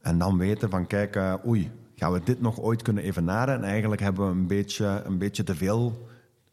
[0.00, 3.54] En dan weten van, kijk, oei, gaan we dit nog ooit kunnen evenaren?
[3.54, 6.08] En eigenlijk hebben we een beetje, een beetje te veel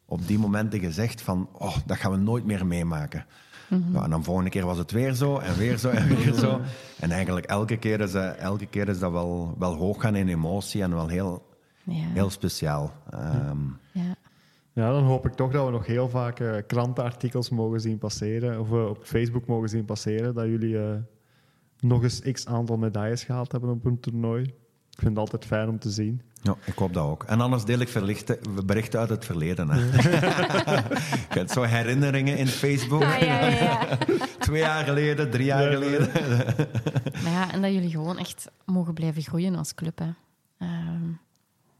[0.05, 3.25] op die momenten gezegd van, oh, dat gaan we nooit meer meemaken.
[3.67, 6.59] Mm en dan volgende keer was het weer zo en weer zo en weer zo.
[6.99, 10.81] En eigenlijk elke keer is, elke keer is dat wel, wel hoog gaan in emotie
[10.81, 11.45] en wel heel,
[11.83, 11.93] ja.
[11.93, 12.93] heel speciaal.
[13.13, 14.15] Um, ja.
[14.73, 18.59] ja, dan hoop ik toch dat we nog heel vaak uh, krantenartikels mogen zien passeren,
[18.59, 20.95] of uh, op Facebook mogen zien passeren, dat jullie uh,
[21.79, 24.53] nog eens x aantal medailles gehaald hebben op een toernooi.
[24.91, 26.21] Ik vind het altijd fijn om te zien.
[26.43, 27.23] Ja, ik hoop dat ook.
[27.23, 27.89] En anders deel ik
[28.65, 29.69] berichten uit het verleden.
[29.69, 29.79] Hè.
[31.33, 33.01] je hebt zo herinneringen in Facebook.
[33.01, 33.97] Ja, ja, ja,
[34.39, 36.09] Twee jaar geleden, drie jaar geleden.
[37.23, 39.99] maar ja, en dat jullie gewoon echt mogen blijven groeien als club.
[39.99, 40.09] Hè.
[40.57, 41.09] Ehm,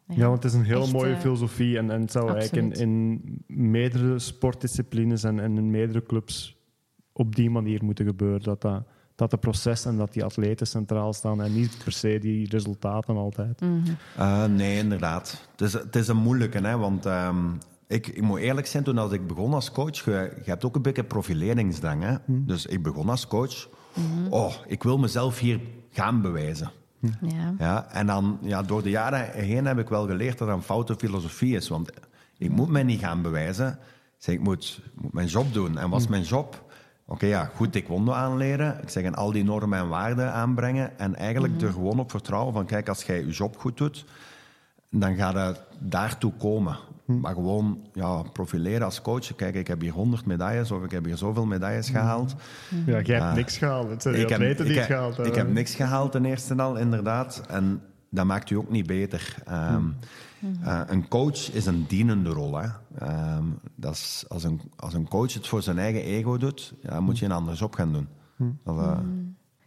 [0.06, 1.78] ja, want het is een hele mooie uh, filosofie.
[1.78, 6.58] En, en het zou eigenlijk in, in meerdere sportdisciplines en, en in meerdere clubs
[7.14, 8.42] op die manier moeten gebeuren.
[8.42, 8.84] Dat dat
[9.22, 13.16] dat het proces en dat die atleten centraal staan en niet per se die resultaten
[13.16, 13.62] altijd.
[13.62, 13.92] Mhm.
[14.18, 15.48] Eh, nee, inderdaad.
[15.52, 17.38] Het is, het is een moeilijke, hè, want ehm,
[17.88, 20.76] ik, ik, moet eerlijk zijn, toen als ik begon als coach, je, je hebt ook
[20.76, 22.04] een beetje profileringsdrang.
[22.04, 22.16] Hè?
[22.26, 22.46] Mhm.
[22.46, 23.70] Dus ik begon als coach.
[23.94, 24.34] Mhm.
[24.34, 25.60] Oh, ik wil mezelf hier
[25.92, 26.72] gaan bewijzen.
[27.22, 27.54] Ja.
[27.58, 30.64] Ja, en dan, ja, door de jaren heen heb ik wel geleerd dat dat een
[30.64, 31.68] foute filosofie is.
[31.68, 31.92] Want
[32.38, 33.80] ik moet mij niet gaan bewijzen.
[34.18, 35.78] Zeg, ik moet, moet mijn job doen.
[35.78, 36.71] En wat is mijn job?
[37.12, 38.80] Oké, ja, goed taekwondo aanleren.
[38.82, 41.00] Ik zeg, en al die normen en waarden aanbrengen.
[41.00, 41.66] En eigenlijk mhm.
[41.66, 44.06] er gewoon op vertrouwen van, kijk, als jij je job goed doet,
[44.90, 46.78] dan gaat het daartoe komen.
[47.06, 47.20] Mhm.
[47.20, 49.36] Maar gewoon ja, profileren als coach.
[49.36, 52.00] Kijk, ik heb hier 100 medailles of ik heb hier zoveel medailles mhm.
[52.00, 52.36] gehaald.
[52.86, 53.90] Ja, jij hebt niks gehaald.
[53.90, 55.34] Het zijn atleten die het gehaald hebben.
[55.34, 57.44] Ik heb niks gehaald ten eerste al, inderdaad.
[57.48, 59.36] En dat maakt u ook niet beter.
[59.46, 59.86] Ehm,
[60.42, 62.58] uh, een coach is een dienende rol.
[62.58, 62.68] Hè.
[63.02, 63.38] Uh,
[63.76, 67.20] dat is, als, een, als een coach het voor zijn eigen ego doet, ja, moet
[67.20, 68.08] je een anders op gaan doen.
[68.64, 69.00] Of, uh...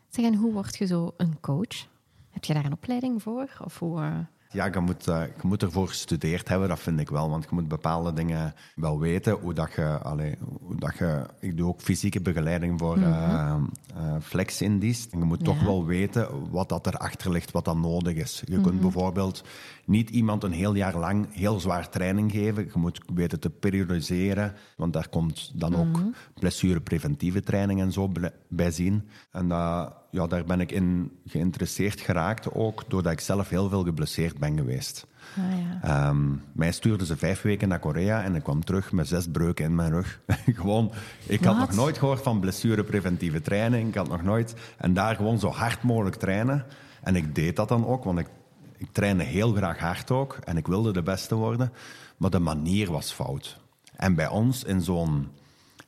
[0.08, 1.86] Zeg, en hoe word je zo een coach?
[2.30, 3.56] Heb je daar een opleiding voor?
[3.64, 4.18] Of hoe, eh?
[4.54, 7.30] Ja, je moet, uh, je moet ervoor gestudeerd hebben, dat vind ik wel.
[7.30, 9.32] Want je moet bepaalde dingen wel weten.
[9.32, 13.70] Hoe dat je, allee, hoe dat je, ik doe ook fysieke begeleiding voor mm -hmm.
[13.96, 14.60] uh.
[14.60, 18.42] En je moet toch wel weten wat dat erachter ligt, wat dat nodig is.
[18.44, 18.80] Je kunt mhm.
[18.80, 19.44] bijvoorbeeld
[19.84, 22.64] niet iemand een heel jaar lang heel zwaar training geven.
[22.64, 28.12] Je moet weten te periodiseren, want daar komt dan ook mm blessurepreventieve training en zo
[28.48, 29.08] bij zien.
[29.30, 33.84] En dat ja, daar ben ik in geïnteresseerd geraakt, ook doordat ik zelf heel veel
[33.84, 35.06] geblesseerd ben geweest.
[35.36, 35.44] Ah,
[35.82, 36.08] ja.
[36.08, 39.64] um, mij stuurden ze vijf weken naar Korea en ik kwam terug met zes breuken
[39.64, 40.20] in mijn rug.
[40.60, 40.92] gewoon,
[41.26, 43.88] ik had nog nooit gehoord van blessurepreventieve training.
[43.88, 44.54] Ik had nog nooit.
[44.76, 46.64] En daar gewoon zo hard mogelijk trainen.
[47.02, 48.28] En ik deed dat dan ook, want ik,
[48.76, 50.38] ik trainde heel graag hard ook.
[50.44, 51.72] En ik wilde de beste worden.
[52.16, 53.60] Maar de manier was fout.
[53.96, 55.28] En bij ons in zo'n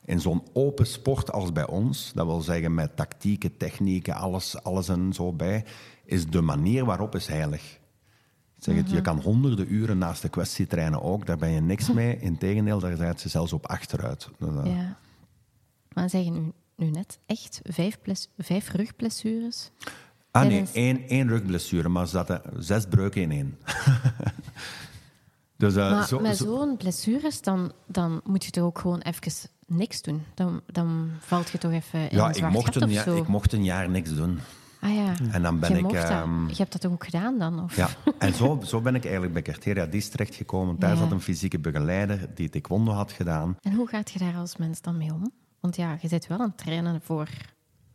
[0.07, 4.89] in zo'n open sport als bij ons, dat wil zeggen met tactieken, technieken, alles, alles
[4.89, 5.65] en zo bij,
[6.05, 7.79] is de manier waarop is heilig.
[8.57, 9.03] zeg het, Je mhm.
[9.03, 12.19] kan honderden uren naast de kwestie trainen ook, daar ben je niks mee.
[12.31, 14.29] Integendeel, daar zijn ze zelfs op achteruit.
[14.63, 14.97] Ja.
[15.93, 17.97] Maar zeggen nu, nu net echt vijf,
[18.37, 19.71] vijf rugblessures?
[20.31, 23.57] Ah nee, één, één rugblessure, maar ze zaten zes breuken in één.
[25.57, 29.31] dus, uh, maar zo, met zo'n blessures, dan, dan moet je toch ook gewoon even
[29.67, 30.23] niks doen.
[30.33, 33.63] Dan, dan valt je toch even in ja, ik mocht, een jaar, ik mocht een
[33.63, 34.39] jaar niks doen.
[34.81, 35.13] Ah ja.
[35.31, 36.09] En dan ben je ik.
[36.09, 37.63] Um, je hebt dat ook gedaan dan?
[37.63, 37.75] Of?
[37.75, 40.79] Ja, en zo, zo ben ik eigenlijk bij Carteria Dis terechtgekomen.
[40.79, 43.57] Daar zat een fysieke begeleider die taekwondo had gedaan.
[43.61, 45.31] En hoe gaat je daar als mens dan mee om?
[45.59, 47.27] Want ja, je zit wel aan het trainen voor,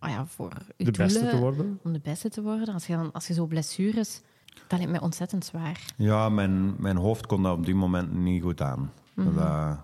[0.00, 1.80] oh ja, voor je de beste te worden.
[1.82, 2.74] Om de beste te worden.
[2.74, 4.20] Als je, dan, als je zo blessures,
[4.66, 5.80] dat lijkt mij ontzettend zwaar.
[5.96, 8.92] Ja, mijn, mijn hoofd kon dat op die moment niet goed aan.
[9.14, 9.80] Mm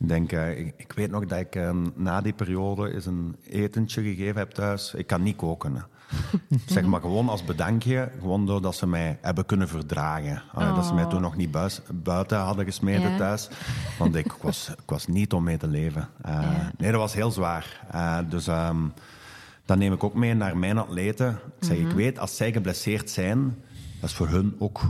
[0.00, 4.02] ik, denk, uh, ik, weet nog dat ik uh, na die periode eens een etentje
[4.02, 4.94] gegeven heb thuis.
[4.94, 5.86] Ik kan niet koken.
[6.66, 10.42] zeg maar gewoon als bedankje, gewoon doordat ze mij hebben kunnen verdragen.
[10.54, 10.74] Oh.
[10.74, 13.48] Dat ze mij toen nog niet buis, buiten hadden gesmeden thuis.
[13.98, 16.08] Want ik was, ik was niet om mee te leven.
[16.26, 16.38] Uh,
[16.78, 17.80] Nee, dat was heel zwaar.
[18.28, 18.46] dus...
[18.46, 18.92] Um,
[19.64, 21.30] Dat neem ik ook mee naar mijn atleten.
[21.30, 21.96] Ik zeg, ik mhm.
[21.96, 23.56] weet, als zij geblesseerd zijn,
[24.00, 24.80] dat is voor hun ook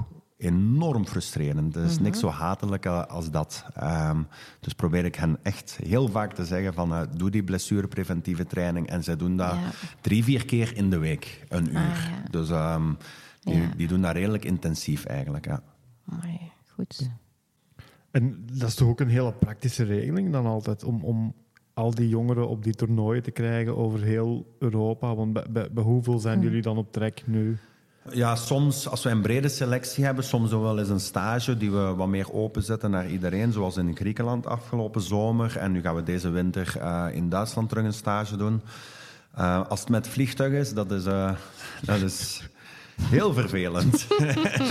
[0.44, 1.74] enorm frustrerend.
[1.74, 2.26] Het is niks mhm.
[2.26, 3.64] zo hatelijk als dat.
[3.74, 4.22] Ehm,
[4.60, 8.88] dus probeer ik hen echt heel vaak te zeggen van uh, doe die blessurepreventieve training.
[8.88, 9.56] En zij doen dat
[10.00, 12.10] drie, vier keer in de week, een ah, uur.
[12.30, 12.92] Dus ehm,
[13.40, 15.46] die, die, doen dat redelijk intensief eigenlijk.
[15.46, 15.62] Ja.
[16.66, 17.10] goed.
[18.10, 21.34] En dat is toch ook een hele praktische regeling dan altijd om, om
[21.74, 25.14] al die jongeren op die toernooien te krijgen over heel Europa?
[25.14, 26.44] Want bij, bij, hoeveel zijn hm.
[26.44, 27.56] jullie dan op trek nu?
[28.10, 31.94] Ja, soms als we een brede selectie hebben, soms wel eens een stage die we
[31.94, 33.52] wat meer openzetten naar iedereen.
[33.52, 35.56] Zoals in Griekenland afgelopen zomer.
[35.56, 38.62] En nu gaan we deze winter uh, in Duitsland terug een stage doen.
[39.38, 41.32] Uh, als het met vliegtuig is, dat is, uh,
[41.82, 42.42] dat is
[43.02, 44.06] Heel vervelend.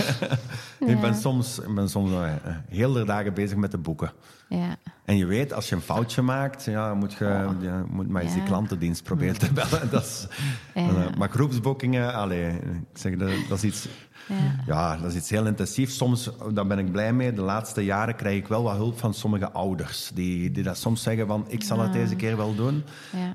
[0.92, 2.32] ik ben soms, ik ben soms uh,
[2.68, 4.12] heel de dagen bezig met de boeken.
[4.48, 4.76] Ja.
[5.04, 7.62] En je weet, als je een foutje maakt, ja, moet je oh.
[7.62, 9.90] ja, moet maar eens die klantendienst proberen te bellen.
[9.90, 10.26] Dat is,
[10.74, 12.48] uh, maar groepsboekingen, allee,
[12.92, 13.88] ik zeg, dat, dat is iets
[14.28, 14.62] ja.
[14.66, 15.90] ja, dat is iets heel intensief.
[15.90, 19.14] Soms, daar ben ik blij mee, de laatste jaren krijg ik wel wat hulp van
[19.14, 20.10] sommige ouders.
[20.14, 22.84] Die, die dat soms zeggen van, ik zal het deze keer wel doen.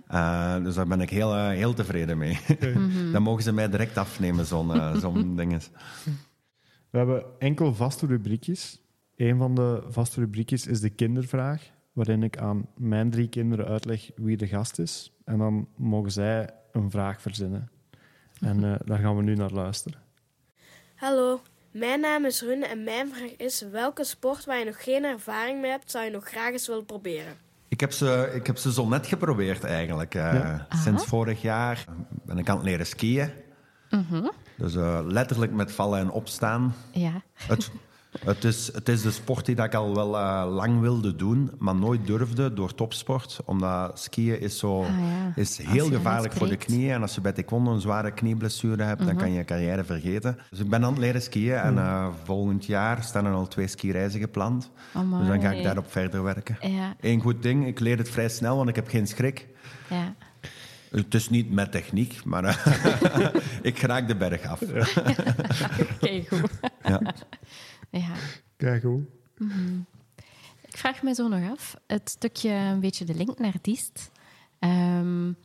[0.10, 0.58] Ja.
[0.58, 2.40] Uh, dus daar ben ik heel, uh, heel tevreden mee.
[3.14, 5.62] Dan mogen ze mij direct afnemen, zo'n uh, zo'n dingen.
[6.90, 8.82] We hebben enkel vaste rubriekjes.
[9.16, 14.10] Een van de vaste rubriekjes is de kindervraag, waarin ik aan mijn drie kinderen uitleg
[14.16, 15.12] wie de gast is.
[15.26, 17.70] En dan mogen zij een vraag verzinnen.
[18.40, 20.09] En daar gaan we nu naar luisteren.
[21.00, 25.04] Hallo, mijn naam is Rune en mijn vraag is: welke sport waar je nog geen
[25.04, 27.38] ervaring mee hebt, zou je nog graag eens willen proberen?
[27.68, 30.16] Ik heb ze, ik heb ze zo net geprobeerd eigenlijk.
[30.16, 31.86] Uh, Sinds vorig jaar
[32.26, 33.32] ben ik aan het leren skiën.
[33.90, 34.28] Mhm.
[34.58, 36.76] Dus uh, letterlijk met vallen en opstaan.
[36.92, 37.22] Ja.
[37.34, 37.72] Het,
[38.26, 41.52] het is, het is de sport die dat ik al wel uh, lang wilde doen,
[41.58, 43.40] maar nooit durfde door topsport.
[43.46, 44.90] Omdat skiën is, zo, ah,
[45.36, 46.92] is heel gevaarlijk voor de knieën.
[46.92, 49.18] En als je bij taekwondo een zware knieblessure hebt, dan mhm.
[49.18, 50.38] kan je je carrière vergeten.
[50.50, 53.68] Dus ik ben aan het leren skiën en uh, volgend jaar staan er al twee
[53.68, 54.72] skireizen gepland.
[54.94, 56.58] dus dan ga ik daarop verder werken.
[56.62, 56.96] Ja.
[57.00, 59.48] Eén goed ding, ik leer het vrij snel, want ik heb geen schrik.
[59.90, 60.16] Ja.
[60.92, 62.56] Het is niet met techniek, maar uh,
[63.62, 64.62] ik raak de berg af.
[65.94, 66.52] Oké, goed.
[66.84, 67.02] Ja.
[67.90, 68.14] Ja.
[68.58, 69.02] Kijk hoe.
[69.38, 69.80] Mhm.
[70.68, 74.12] Ik vraag me zo nog af, het stukje een beetje de link naar Diest.
[74.60, 75.36] Um,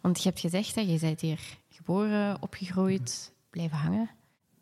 [0.00, 4.10] want je hebt gezegd dat je bent hier geboren, opgegroeid, blijven hangen.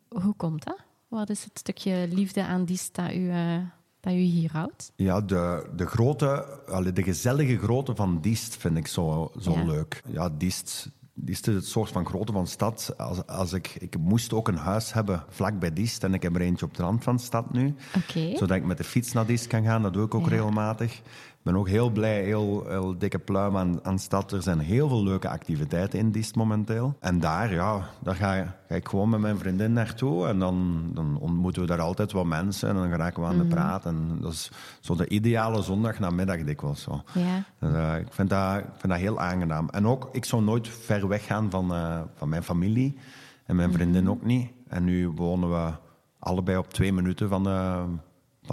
[0.09, 0.79] Hoe komt dat?
[1.07, 3.57] Wat is het stukje liefde aan Diest dat u, uh,
[3.99, 4.91] dat u hier houdt?
[4.95, 6.59] Ja, de, de, grote,
[6.93, 10.01] de gezellige grootte van Diest vind ik zo, zo leuk.
[10.07, 10.89] Ja, Diest
[11.25, 12.93] is het soort van grootte van stad.
[12.97, 16.35] Als, als ik, ik moest ook een huis hebben vlak bij Diest en ik heb
[16.35, 17.75] er eentje op de rand van de stad nu.
[18.13, 21.01] Zodat ik met de fiets naar Diest kan gaan, dat doe ik ook regelmatig
[21.41, 24.31] ben ook heel blij, heel, heel dikke pluim aan, aan stad.
[24.31, 26.95] Er zijn heel veel leuke activiteiten in Diest momenteel.
[26.99, 30.27] En daar, ja, daar ga, ga ik gewoon met mijn vriendin naartoe.
[30.27, 32.69] En dan, dan ontmoeten we daar altijd wat mensen.
[32.69, 33.53] En dan raken we aan de mhm.
[33.53, 33.85] praat.
[33.85, 36.81] En dat is zo de ideale zondag namiddag dikwijls.
[36.81, 37.01] Zo.
[37.13, 37.43] Ja.
[37.59, 39.69] Dus, uh, ik, vind dat, ik vind dat heel aangenaam.
[39.69, 42.97] En ook, ik zou nooit ver weg gaan van, uh, van mijn familie.
[43.45, 44.11] En mijn vriendin mhm.
[44.11, 44.51] ook niet.
[44.67, 45.71] En nu wonen we
[46.19, 47.85] allebei op twee minuten van de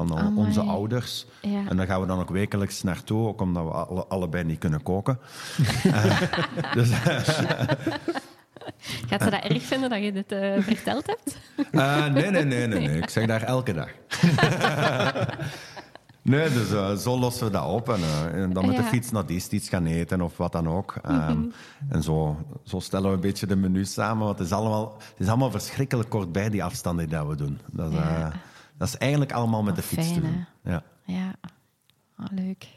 [0.04, 1.26] van onze ouders.
[1.68, 4.82] En daar gaan we dan ook wekelijks naartoe, ook omdat we alle, allebei niet kunnen
[4.82, 5.18] koken.
[5.86, 6.20] uh,
[6.76, 6.90] dus,
[9.08, 11.38] Gaat ze dat erg vinden dat je dit uh, verteld hebt?
[11.72, 12.98] Uh, nee, nee, nee, nee, nee.
[12.98, 13.88] Ik zeg daar elke dag.
[16.32, 17.88] nee, dus uh, zo lossen we dat op.
[17.88, 18.00] En,
[18.32, 20.94] en dan met de fiets naar die iets gaan eten of wat dan ook.
[21.08, 21.52] Um,
[21.88, 24.26] En zo, zo stellen we een beetje de menu samen.
[24.26, 27.36] Want het is allemaal, het is allemaal verschrikkelijk kort bij, die afstanden die dat we
[27.36, 27.58] doen.
[27.72, 27.92] Dat
[28.78, 30.46] dat is eigenlijk allemaal met de fiets te doen.
[30.62, 31.34] Ja, ja.
[32.18, 32.68] Oh, leuk.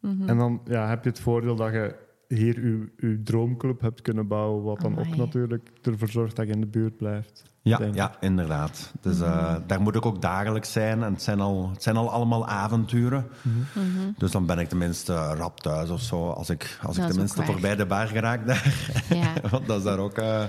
[0.00, 0.28] Mhm.
[0.28, 4.26] En dan ja, heb je het voordeel dat je hier je, je droomclub hebt kunnen
[4.26, 7.42] bouwen, wat dan ook natuurlijk ervoor zorgt dat je in de buurt blijft.
[7.62, 8.92] Ja, ja inderdaad.
[9.00, 11.02] Dus uh, daar moet ik ook dagelijks zijn.
[11.02, 13.26] En het zijn al, het zijn al allemaal avonturen.
[13.42, 14.12] Mhm.
[14.16, 16.30] Dus dan ben ik tenminste rap thuis of zo.
[16.30, 18.92] Als ik, als ik tenminste voorbij de bar geraak daar.
[19.08, 19.32] Ja.
[19.50, 20.18] Want dat is daar ook...
[20.18, 20.44] Uh,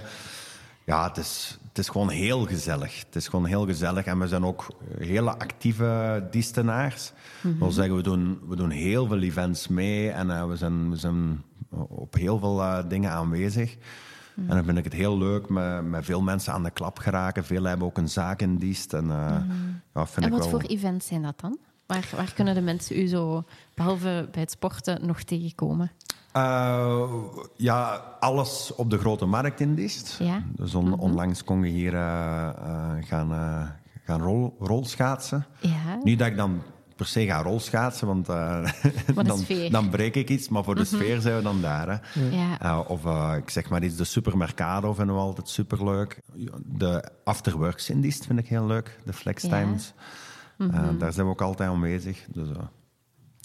[0.86, 3.00] ja, het is, het is gewoon heel gezellig.
[3.06, 4.06] Het is gewoon heel gezellig.
[4.06, 4.68] En we zijn ook
[5.00, 7.12] hele actieve dienstenaars.
[7.42, 7.72] Mm -hmm.
[7.72, 10.10] zeggen, we doen, we doen heel veel events mee.
[10.10, 11.44] En uh, we, zijn, we zijn
[11.90, 13.78] op heel veel uh, dingen aanwezig.
[14.48, 17.46] En dan vind ik het heel leuk met, met veel mensen aan de klap geraken.
[17.46, 18.94] Veel hebben ook een zaak in dienst.
[18.94, 20.50] En, uh, mm ja, vind en wat wel...
[20.50, 21.58] voor events zijn dat dan?
[21.86, 25.92] Waar, waar kunnen de mensen u zo, behalve bij het sporten, nog tegenkomen?
[26.36, 27.12] Uh,
[27.56, 30.18] ja, alles op de grote markt in Dist.
[30.20, 30.44] Ja.
[30.56, 31.00] Dus on, mhm.
[31.00, 33.30] onlangs kon je hier uh, uh, gaan,
[34.04, 35.46] gaan rol, rolschaatsen.
[35.60, 36.00] Ja.
[36.04, 36.62] Niet dat ik dan
[37.00, 38.66] per se gaan rolschaatsen, want uh,
[39.16, 40.50] dan, dan, breek ik iets.
[40.50, 40.96] Maar voor de mhm.
[40.96, 41.88] sfeer zijn we dan daar.
[41.88, 42.20] Hè.
[42.30, 42.64] Ja.
[42.64, 46.22] Uh, of uh, ik zeg maar iets, de supermercado vinden we altijd superleuk.
[46.66, 49.94] De afterworks indies vind ik heel leuk, de flex times.
[50.58, 50.66] Ja.
[50.66, 50.98] Mhm.
[50.98, 52.26] daar zijn we ook altijd aanwezig.
[52.30, 52.48] Dus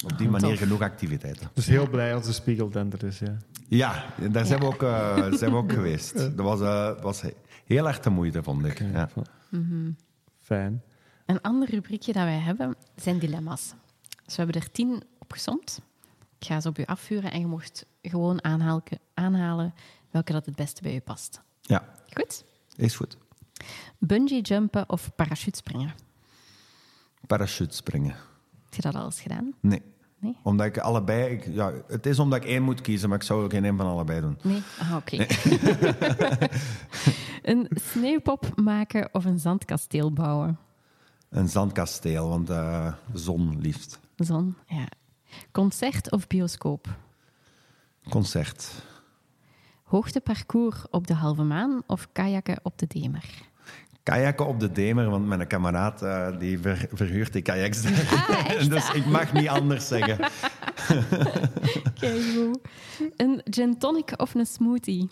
[0.04, 1.50] op die manier genoeg activiteiten.
[1.54, 3.36] Dus heel blij als de spiegeltent er is, ja.
[3.68, 4.80] Ja, daar zijn, We, ook,
[5.38, 6.14] zijn we ook geweest.
[6.14, 6.58] Dat was,
[7.00, 7.22] was
[7.64, 8.78] heel erg de moeite, vond ik.
[8.78, 9.08] Ja.
[9.50, 9.90] Mhm.
[10.40, 10.82] Fijn.
[11.26, 13.74] Een ander rubriekje dat wij hebben zijn dilemma's.
[14.24, 15.80] Dus we hebben er tien opgezomd.
[16.38, 18.82] Ik ga ze op u afvuren en je mocht gewoon aanhalen,
[19.14, 19.74] aanhalen
[20.10, 21.40] welke dat het beste bij u past.
[21.60, 21.84] Ja.
[22.12, 22.44] Goed?
[22.76, 23.16] Is goed.
[23.98, 25.94] Bungee jumpen of parachutespringen?
[27.26, 28.14] Parachutespringen.
[28.64, 29.54] Heb je dat al eens gedaan?
[29.60, 29.82] Nee.
[30.24, 30.36] Nee?
[30.42, 31.32] Omdat ik allebei...
[31.32, 33.76] Ik, ja, het is omdat ik één moet kiezen, maar ik zou ook geen een
[33.76, 34.38] van allebei doen.
[34.42, 34.62] Nee?
[34.78, 35.16] Ah, oké.
[37.50, 40.58] een sneeuwpop maken of een zandkasteel bouwen?
[41.28, 44.00] Een zandkasteel, want uh, zon liefst.
[44.16, 44.88] Zon, ja.
[45.52, 46.96] Concert of bioscoop?
[48.08, 48.72] Concert.
[49.82, 53.24] Hoogteparcours op de halve maan of kajakken op de Demer?
[54.04, 56.58] Kajakken op de Demer, want mijn kameraad uh, die
[56.92, 57.84] verhuurt die kajaks.
[57.84, 60.18] Ah, dus ik mag niet anders zeggen.
[62.00, 62.22] Kijk
[63.16, 65.08] Een gin tonic of een smoothie?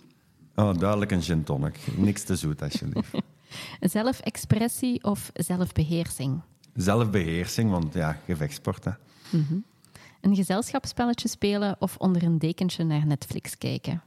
[0.54, 1.78] Oh, duidelijk een gin tonic.
[1.96, 3.10] Niks te zoet, alsjeblieft.
[3.80, 6.40] Zelfexpressie of zelfbeheersing?
[6.74, 8.84] Zelfbeheersing, want ja, gevechtsport.
[8.84, 8.90] Hè.
[9.30, 9.64] Mm
[10.20, 14.02] Een gezelschapsspelletje spelen of onder een dekentje naar Netflix kijken?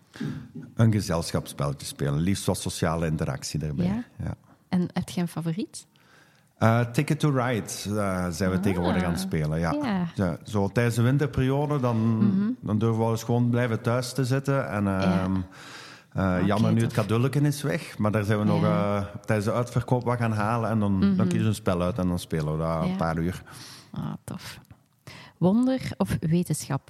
[0.75, 3.85] Een gezelschapsspelletje spelen, liefst wat sociale interactie daarbij.
[3.85, 4.03] Ja?
[4.19, 4.37] ja.
[4.75, 5.87] En heb je een favoriet?
[6.59, 9.59] Uh, Ticket to Ride uh, zijn we tegenwoordig aan het ah, spelen.
[9.59, 9.75] Ja.
[10.15, 10.37] ja.
[10.43, 14.69] zo tijdens de winterperiode, dan, mm dan durven we eens gewoon blijven thuis te zitten.
[14.69, 15.25] En, uh,
[16.17, 18.61] uh, jammer nu het kadulleken is weg, maar daar zijn we nog
[19.25, 20.69] tijdens de uitverkoop wat gaan halen.
[20.69, 21.15] En dan, mm -hmm.
[21.15, 21.27] dan mhm.
[21.27, 23.43] kiezen we een spel uit en dan spelen we daar een paar uur.
[23.91, 24.59] Ah, tof.
[25.37, 26.89] Wonder of wetenschap?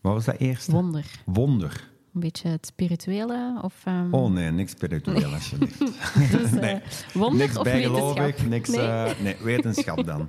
[0.00, 0.70] Wat was dat eerst?
[0.70, 1.04] Wonder.
[1.24, 1.90] Wonder.
[2.14, 3.58] Een beetje het spirituele?
[3.62, 4.14] Of, um...
[4.14, 5.34] Oh nee, niks spiritueel nee.
[5.34, 5.78] alsjeblieft.
[6.32, 6.80] dus, uh, nee.
[7.14, 8.86] Wonder niks of bijgelovig, niks nee?
[8.86, 10.28] Uh, nee, wetenschap dan.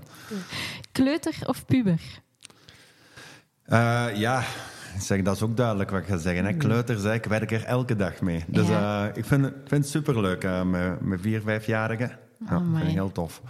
[0.92, 2.02] Kleuter of puber?
[4.16, 4.44] ja,
[5.00, 6.46] zeg, dat is ook duidelijk wat ik ga zeggen.
[6.46, 6.52] Hè.
[6.52, 6.58] Mm.
[6.58, 8.44] Kleuters, ik werk er elke dag mee.
[8.48, 12.20] Dus uh, ik vind, vind het superleuk uh, met, met vier, vijfjarigen.
[12.50, 13.42] Ja, oh, vind ik heel tof.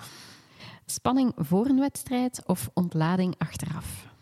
[0.86, 4.13] Spanning voor een wedstrijd of ontlading achteraf?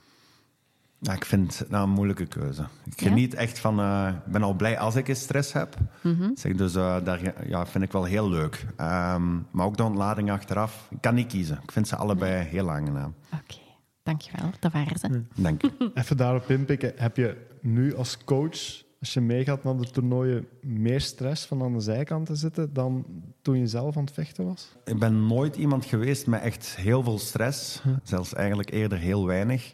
[1.04, 2.68] Ja, ik vind het nou, een moeilijke keuze.
[2.86, 3.80] Ik geniet echt van...
[3.80, 5.76] Uh, ik ben al blij als ik eens stress heb.
[6.02, 6.32] Mm -hmm.
[6.38, 8.66] zeg, dus daar ja, vind ik wel heel leuk.
[8.78, 10.88] Um, maar ook de ontlading achteraf.
[10.90, 11.60] Ik kan niet kiezen.
[11.64, 13.16] Ik vind ze allebei heel aangenaam.
[13.34, 13.60] Oké.
[14.04, 15.24] Dankjewel, dat waren ze.
[15.36, 15.92] Dank je.
[15.94, 16.94] Even daarop inpikken.
[16.96, 21.74] Heb je nu als coach, als je meegaat naar de toernooien, meer stress van aan
[21.74, 23.06] de zijkant te zitten dan
[23.42, 24.76] toen je zelf aan het vechten was?
[24.86, 27.82] Ik ben nooit iemand geweest met echt heel veel stress.
[28.04, 29.74] Zelfs eigenlijk eerder heel weinig.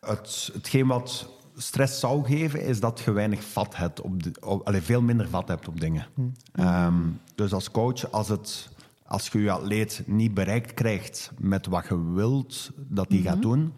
[0.00, 4.70] Het, hetgeen wat stress zou geven, is dat je weinig vat hebt op, de, op
[4.72, 6.06] veel minder vat hebt op dingen.
[6.14, 6.60] Hm.
[6.60, 8.68] Um, dus als coach, als het
[9.10, 13.42] als je je atleet niet bereikt krijgt met wat je wilt dat hij gaat mhm.
[13.42, 13.74] doen,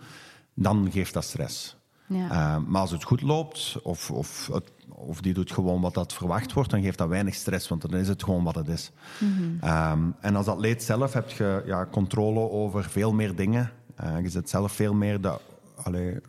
[0.54, 1.76] dan geeft dat stress.
[2.06, 2.24] Ja.
[2.24, 4.50] Uh, maar als het goed loopt, of, of,
[4.88, 8.00] of die doet gewoon wat dat verwacht wordt, dan geeft dat weinig stress, want dan
[8.00, 8.90] is het gewoon wat het is.
[9.18, 13.70] Mm en als atleet zelf heb je ja, controle over veel meer dingen.
[14.04, 15.38] Uh, je zit zelf veel meer de
[15.82, 16.20] allee,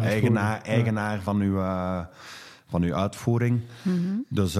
[0.00, 2.04] eigenaar, eigenaar van, je, uh,
[2.66, 3.60] van uw uitvoering.
[3.82, 4.56] Mm Dus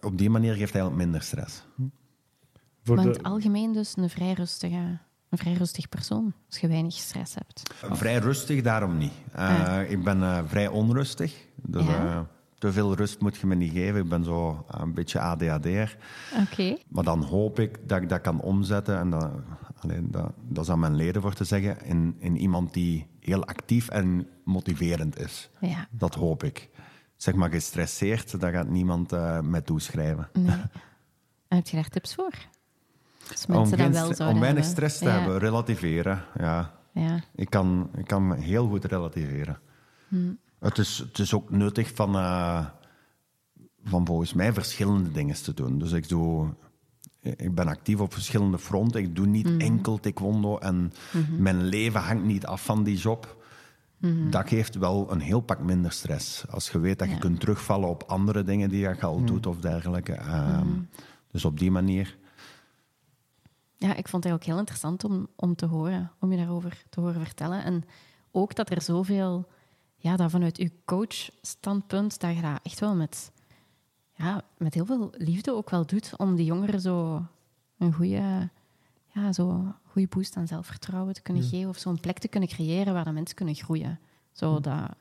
[0.00, 1.62] op die manier geeft hij eigenlijk minder stress.
[2.82, 4.98] Voor maar in het algemeen dus een vrij rustige
[5.30, 7.74] een vrij rustig persoon, als je weinig stress hebt.
[7.90, 9.12] Vrij rustig, daarom niet.
[9.36, 11.46] Uh, Ik ben uh, vrij onrustig.
[11.62, 12.04] Dus, ja.
[12.04, 12.20] uh,
[12.58, 14.00] te veel rust moet je me niet geven.
[14.00, 15.96] Ik ben zo een beetje ADHD'er.
[16.40, 16.76] Oké.
[16.88, 18.98] Maar dan hoop ik dat ik dat kan omzetten.
[18.98, 19.30] En dat,
[19.80, 21.84] alleen, dat, dat is aan mijn leden voor te zeggen.
[21.84, 25.50] In, in iemand die heel actief en motiverend is.
[25.60, 25.88] Ja.
[25.90, 26.68] Dat hoop ik.
[27.16, 29.10] Zeg maar gestresseerd, daar gaat niemand
[29.42, 30.28] mij toeschrijven.
[30.32, 30.56] Nee.
[31.48, 32.32] En heb je daar tips voor?
[33.48, 36.24] om, wel om weinig stress te hebben, relativeren.
[36.38, 36.74] Ja.
[36.92, 37.20] ja.
[37.34, 39.58] Ik, kan, ik kan heel goed relativeren.
[40.08, 40.32] Hm.
[40.58, 42.66] Het, is, het is ook nuttig van, uh,
[43.84, 45.78] van volgens mij verschillende dingen te doen.
[45.78, 46.54] Dus ik doe
[47.20, 49.00] ik ben actief op verschillende fronten.
[49.00, 49.60] Ik doe niet mm.
[49.60, 51.42] enkel taekwondo en mhm.
[51.42, 53.38] mijn leven hangt niet af van die job.
[53.98, 54.30] Mhm.
[54.30, 56.48] Dat geeft wel een heel pak minder stress.
[56.48, 59.26] Als je weet dat je kunt terugvallen op andere dingen die je al mhm.
[59.26, 60.12] doet of dergelijke.
[60.12, 60.68] Ehm,
[61.30, 62.18] dus op die manier.
[63.76, 67.00] Ja, ik vond het ook heel interessant om, om te horen, om je daarover te
[67.00, 67.64] horen vertellen.
[67.64, 67.84] En
[68.30, 69.48] ook dat er zoveel,
[69.96, 73.32] ja, dat vanuit uw coach-standpunt, dat je dat echt wel met,
[74.20, 77.24] ja, met heel veel liefde ook wel doet om die jongeren zo
[77.78, 78.48] een goede,
[79.06, 82.92] ja, zo goede boost aan zelfvertrouwen te kunnen geven of zo'n plek te kunnen creëren
[82.92, 83.98] waar de mensen kunnen groeien.
[84.32, 84.94] Zo, dat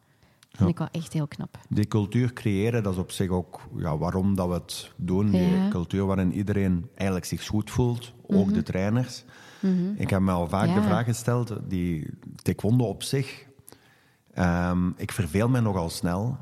[0.52, 1.58] vind ik wel echt heel knap.
[1.70, 5.30] Die cultuur creëren, dat is op zich ook ja, waarom dat we het doen.
[5.32, 8.54] Die cultuur waarin iedereen eigenlijk zich goed voelt, ook mhm.
[8.54, 9.24] de trainers.
[9.60, 9.94] Mhm.
[9.96, 12.08] Ik heb me al vaak de vraag gesteld, die
[12.42, 13.48] taekwondo op zich,
[14.38, 16.38] um, ik verveel me nogal snel,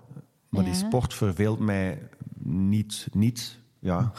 [0.49, 2.09] maar die sport verveelt mij
[2.47, 4.11] niet, niet ja,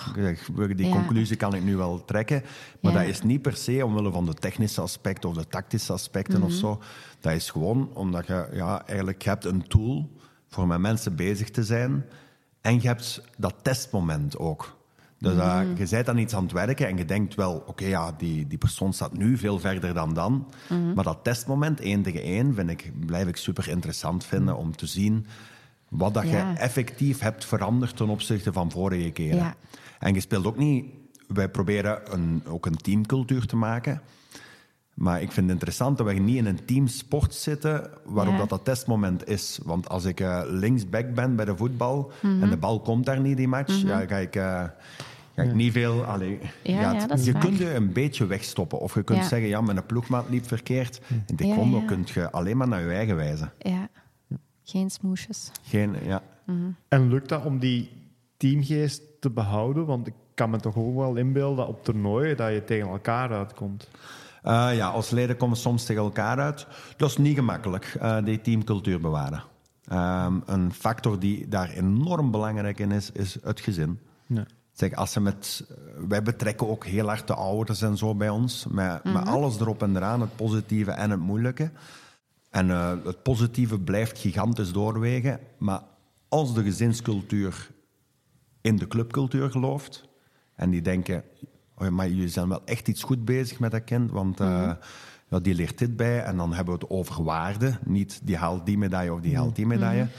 [0.74, 2.42] die conclusie kan ik nu wel trekken.
[2.80, 6.42] Maar dat is niet per se omwille van de technische aspecten of de tactische aspecten
[6.42, 6.58] of mhm.
[6.58, 6.82] zo.
[7.20, 10.10] Dat is gewoon omdat je ja, eigenlijk hebt een tool
[10.48, 12.04] voor met mensen bezig te zijn.
[12.60, 14.76] En je hebt dat testmoment ook.
[15.18, 18.12] Dus uh, je bent dan iets aan het werken en je denkt wel, oké, ja,
[18.12, 20.46] die, die persoon staat nu veel verder dan dan.
[20.68, 20.92] Mhm.
[20.92, 24.86] Maar dat testmoment, één tegen één, vind ik, blijf ik super interessant vinden om te
[24.86, 25.26] zien
[25.88, 29.36] wat dat je effectief hebt veranderd ten opzichte van vorige keren.
[29.36, 29.54] Ja.
[29.98, 30.84] En je speelt ook niet...
[31.28, 34.00] Wij proberen een, ook een teamcultuur te maken.
[34.94, 38.64] Maar ik vind het interessant dat we niet in een teamsport zitten waarop dat, dat
[38.64, 39.58] testmoment is.
[39.62, 43.36] Want als ik uh, linksback ben bij de voetbal en de bal komt daar niet
[43.36, 43.86] die match, mhm.
[43.86, 44.36] ja, ga ik...
[44.36, 44.64] Uh,
[45.44, 46.04] ik niet veel.
[46.04, 48.78] Allee, ja, je kunt je een beetje wegstoppen.
[48.78, 51.00] Of je kunt zeggen, ja, mijn ploegmaat liep verkeerd.
[51.26, 53.52] In taekwondo kun je alleen maar naar je eigen wijzen.
[53.58, 53.88] Ja.
[54.70, 55.50] Geen smoesjes.
[55.62, 56.22] Geen, ja.
[56.44, 56.70] Mhm.
[56.88, 57.90] En lukt dat om die
[58.36, 59.86] teamgeest te behouden?
[59.86, 63.32] Want ik kan me toch ook wel inbeelden dat op toernooien dat je tegen elkaar
[63.32, 63.88] uitkomt.
[64.44, 66.66] Uh, ja, als leden komen soms tegen elkaar uit.
[66.96, 69.42] Dat is niet gemakkelijk, uh, die teamcultuur bewaren.
[69.92, 73.98] Um, een factor die daar enorm belangrijk in is, is het gezin.
[74.26, 74.46] Ja.
[74.72, 75.64] Zeg, als ze met,
[76.08, 78.66] wij betrekken ook heel hard de ouders en zo bij ons.
[78.70, 79.28] Met, met mhm.
[79.28, 81.70] alles erop en eraan, het positieve en het moeilijke.
[82.50, 85.40] En uh, het positieve blijft gigantisch doorwegen.
[85.58, 85.82] Maar
[86.28, 87.70] als de gezinscultuur
[88.60, 90.08] in de clubcultuur gelooft
[90.54, 91.24] en die denken,
[91.76, 94.72] oh maar jullie zijn wel echt iets goed bezig met dat kind, want uh,
[95.28, 98.66] ja, die leert dit bij en dan hebben we het over waarde, niet die haalt
[98.66, 100.02] die medaille of die haalt die medaille.
[100.02, 100.10] Mm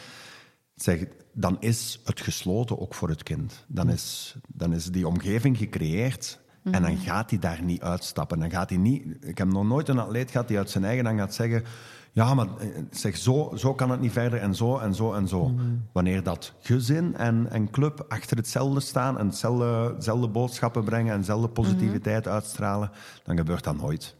[0.83, 3.65] zeg, dan is het gesloten ook voor het kind.
[3.67, 8.39] Dan is, dan is die omgeving gecreëerd en dan gaat hij daar niet uitstappen.
[8.39, 11.03] Dan gaat hij niet, ik heb nog nooit een atleet gehad die uit zijn eigen
[11.03, 11.63] dan gaat zeggen
[12.11, 15.27] ja, maar eh, zeg, zo, zo kan het niet verder en zo en zo en
[15.27, 15.47] zo.
[15.47, 15.61] Mhm.
[15.91, 21.47] Wanneer dat gezin en, en club achter hetzelfde staan en hetzelfde, boodschappen brengen en dezelfde
[21.47, 22.33] positiviteit mhm.
[22.33, 22.91] uitstralen,
[23.23, 24.15] dan gebeurt dat nooit.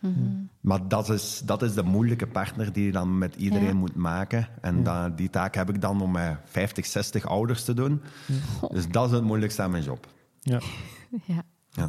[0.00, 0.12] Mhm.
[0.60, 4.48] Maar dat is, dat is de moeilijke partner die je dan met iedereen moet maken.
[4.60, 4.84] En
[5.16, 8.02] die taak heb ik dan om met 50, 60 ouders te doen.
[8.68, 10.06] Dus dat is het moeilijkste aan mijn job.
[10.40, 10.60] Ja.
[11.24, 11.44] ja.
[11.70, 11.88] ja.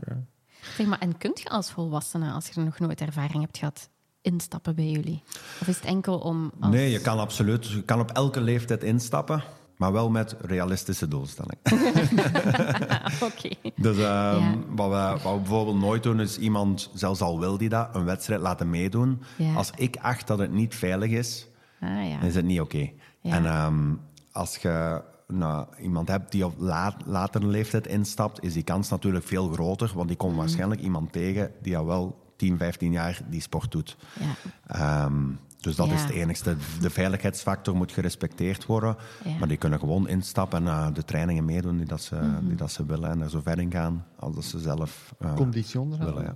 [0.78, 3.90] Zeg maar, en kunt je als volwassene, als je nog nooit ervaring hebt gehad,
[4.26, 5.24] instappen bij jullie?
[5.62, 6.52] Of is het enkel om.
[6.60, 7.68] Nee, je kan absoluut.
[7.68, 9.44] Je kan op elke leeftijd instappen.
[9.78, 11.60] Maar wel met realistische doelstellingen.
[13.32, 13.50] Oké.
[13.76, 17.70] Dus ehm, wat, we, wat, we, bijvoorbeeld nooit doen, is iemand, zelfs al wil die
[17.70, 19.22] dat, een wedstrijd laten meedoen.
[19.56, 21.48] Als ik acht dat het niet veilig is,
[21.82, 22.18] ah, ja.
[22.20, 22.90] dan is het niet oké.
[23.22, 23.94] En ehm,
[24.32, 29.26] als je nou, iemand hebt die op laat, latere leeftijd instapt, is die kans natuurlijk
[29.26, 29.92] veel groter.
[29.96, 30.38] Want die komt mm.
[30.38, 33.98] waarschijnlijk iemand tegen die al wel 10, 15 jaar die sport doet.
[34.20, 34.36] Ja.
[34.68, 35.24] Ehm,
[35.66, 36.56] dus dat is het enigste.
[36.82, 38.96] De veiligheidsfactor moet gerespecteerd worden.
[39.40, 42.48] Maar die kunnen gewoon instappen en uh, de trainingen meedoen die, dat ze, mhm.
[42.48, 43.10] die dat ze willen.
[43.10, 46.24] En er zo ver in gaan als dat ze zelf uh, Conditie willen.
[46.24, 46.36] Ja.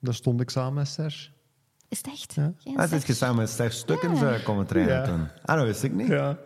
[0.00, 1.30] Daar stond ik samen met Serge.
[1.88, 2.34] Is het echt?
[2.34, 2.52] Ja.
[2.64, 4.38] Ah, het is samen met Serge Stukken ja.
[4.44, 5.28] komen trainen toen.
[5.44, 6.06] Ah, dat wist ik niet.
[6.06, 6.38] Ja.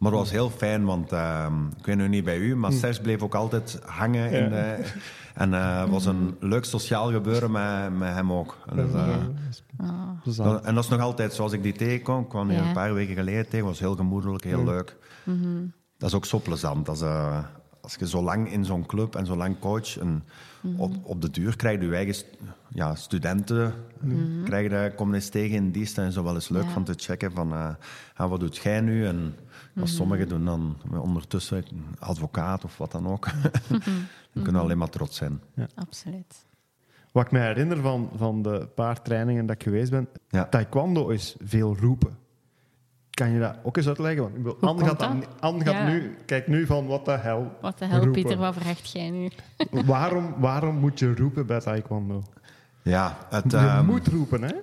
[0.00, 1.46] Maar het was heel fijn, want uh,
[1.78, 2.76] ik weet nu niet bij u, maar hm.
[2.76, 4.84] Serge bleef ook altijd hangen in de,
[5.34, 8.56] en het uh, was een leuk sociaal gebeuren met, met hem ook.
[8.68, 8.76] En,
[10.24, 12.20] dus, uh, en dat is nog altijd zoals ik die tegenkom.
[12.20, 13.66] Ik kwam hier een paar weken geleden tegen.
[13.66, 14.96] was heel gemoedelijk, heel leuk.
[15.24, 15.64] Mhm.
[15.98, 16.88] Dat is ook zo plezant.
[16.88, 17.38] Als, uh,
[17.80, 19.98] als je zo lang in zo'n club en zo lang coach...
[19.98, 20.24] En
[20.60, 20.80] mhm.
[20.80, 22.24] op, op de duur krijg je je eigen
[22.68, 23.74] ja, studenten...
[24.00, 25.98] Mm krijg je, komen eens tegen in dienst.
[25.98, 27.52] En zo wel eens leuk van te checken van...
[27.52, 27.74] Uh,
[28.16, 29.06] wat doet jij nu?
[29.06, 29.34] En
[29.74, 31.64] wat sommigen doen dan ondertussen
[31.98, 33.28] advocaat of wat dan ook.
[34.32, 35.40] We kunnen alleen maar trots zijn.
[35.54, 35.66] Ja.
[35.74, 36.46] Absoluut.
[37.12, 40.44] Wat ik me herinner van, van de paar trainingen dat ik geweest ben, ja.
[40.44, 42.16] taekwondo is veel roepen.
[43.20, 44.42] Kan je dat ook eens uitleggen?
[44.42, 47.52] Want ik Anne gaat, dan, Anne gaat nu, kijk nu van wat de hel.
[47.60, 49.30] Wat de hel, Pieter, wat vraagt jij nu?
[49.86, 52.22] waarom, waarom moet je roepen bij taekwondo?
[52.82, 54.54] Ja, het, je um, moet roepen, hè?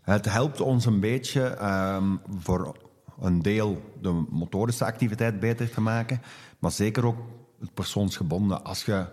[0.00, 2.76] Het helpt ons een beetje um, voor
[3.20, 6.20] een deel de motorische activiteit beter te maken,
[6.58, 7.18] maar zeker ook
[7.60, 8.64] het persoonsgebonden.
[8.64, 9.06] Als je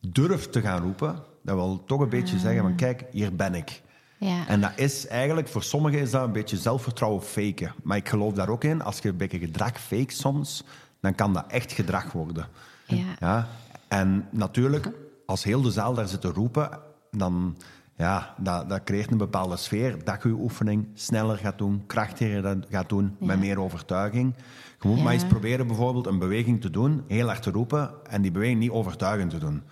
[0.00, 3.82] durft te gaan roepen, dat wil toch een beetje zeggen van kijk, hier ben ik.
[4.26, 4.46] Ja.
[4.46, 7.74] En dat is eigenlijk, voor sommigen is dat een beetje zelfvertrouwen faken.
[7.82, 10.64] Maar ik geloof daar ook in, als je een beetje gedrag fake soms,
[11.00, 12.46] dan kan dat echt gedrag worden.
[12.86, 13.04] Ja.
[13.20, 13.48] ja?
[13.88, 14.90] En natuurlijk,
[15.26, 17.56] als heel de zaal daar zit te roepen, dan
[17.96, 22.58] ja, dat, dat creëert een bepaalde sfeer dat je je oefening sneller gaat doen, krachtiger
[22.70, 24.34] gaat doen, met meer overtuiging.
[24.80, 28.22] Je moet maar eens proberen bijvoorbeeld een beweging te doen, heel hard te roepen en
[28.22, 29.62] die beweging niet overtuigend te doen.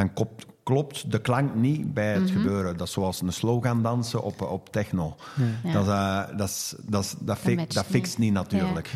[0.00, 0.28] Dan
[0.62, 2.32] klopt de klank niet bij het mhm.
[2.32, 2.76] gebeuren.
[2.76, 5.16] Dat is zoals een slogan dansen op, op techno.
[5.72, 7.38] Dat, uh, dat, dat, dat,
[7.68, 8.90] dat, fixt niet natuurlijk.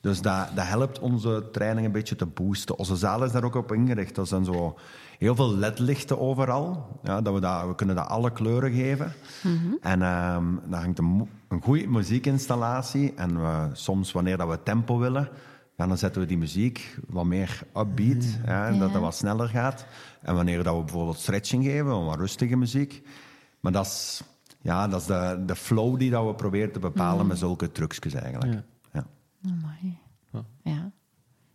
[0.00, 2.78] Dus dat, dat helpt onze training een beetje te boosten.
[2.78, 4.14] Onze zaal is daar ook op ingericht.
[4.14, 4.78] Dat zijn zo
[5.18, 6.98] heel veel ledlichten overal.
[7.02, 9.12] Ja, dat we, dat, we kunnen dat alle kleuren geven.
[9.42, 13.12] Mm En um, dan hangt een, een goede muziekinstallatie.
[13.16, 15.28] En we, soms, wanneer dat we tempo willen,
[15.76, 18.24] dan zetten we die muziek wat meer upbeat.
[18.24, 18.44] Mm.
[18.44, 19.86] Ja, dat het wat sneller gaat.
[20.22, 23.02] En wanneer dat we bijvoorbeeld stretching geven, wat rustige muziek.
[23.60, 24.22] Maar dat is,
[24.60, 27.28] ja, dat is de, de flow die dat we proberen te bepalen mm.
[27.28, 28.52] met zulke trucjes eigenlijk.
[28.52, 28.64] Ja.
[28.92, 29.06] Ja.
[30.32, 30.44] ja.
[30.62, 30.92] ja.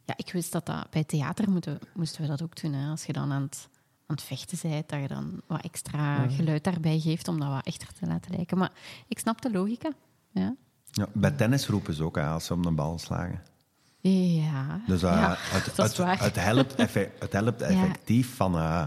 [0.06, 2.74] Ja, ik wist dat, dat bij theater moeten, moesten we dat ook doen.
[2.74, 2.90] Hè.
[2.90, 3.70] Als je dan aan het,
[4.06, 7.66] aan het vechten bent, dat je dan wat extra geluid daarbij geeft om dat wat
[7.66, 8.58] echter te laten lijken.
[8.58, 8.72] Maar
[9.08, 9.92] ik snap de logica.
[10.30, 10.56] Ja.
[10.92, 13.42] Ja, bij tennis roepen ze ook als ze om de bal slagen.
[14.02, 16.78] Ja, dus, uh, ja het, het, het, helpt,
[17.20, 18.84] het helpt effectief van, uh,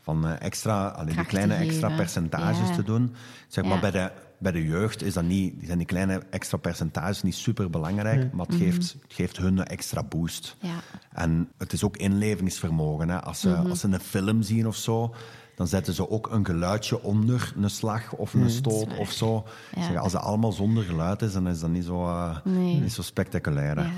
[0.00, 3.14] van uh, extra, die kleine extra percentages te doen.
[3.48, 7.22] Zeg maar bij de bij de jeugd is dat niet, zijn die kleine extra percentages
[7.22, 8.64] niet super belangrijk, maar het, mhm.
[8.64, 10.56] geeft, het geeft hun een extra boost.
[10.60, 10.76] Ja.
[11.12, 13.08] En het is ook inlevingsvermogen.
[13.08, 13.22] Hè.
[13.22, 13.70] Als, ze, mhm.
[13.70, 15.14] als ze een film zien of zo,
[15.56, 18.48] dan zetten ze ook een geluidje onder een slag of een mhm.
[18.48, 19.46] stoot of zo.
[19.74, 23.02] Zeg, als het allemaal zonder geluid is, dan is dat niet zo, uh, niet zo
[23.02, 23.78] spectaculair.
[23.78, 23.90] Ja.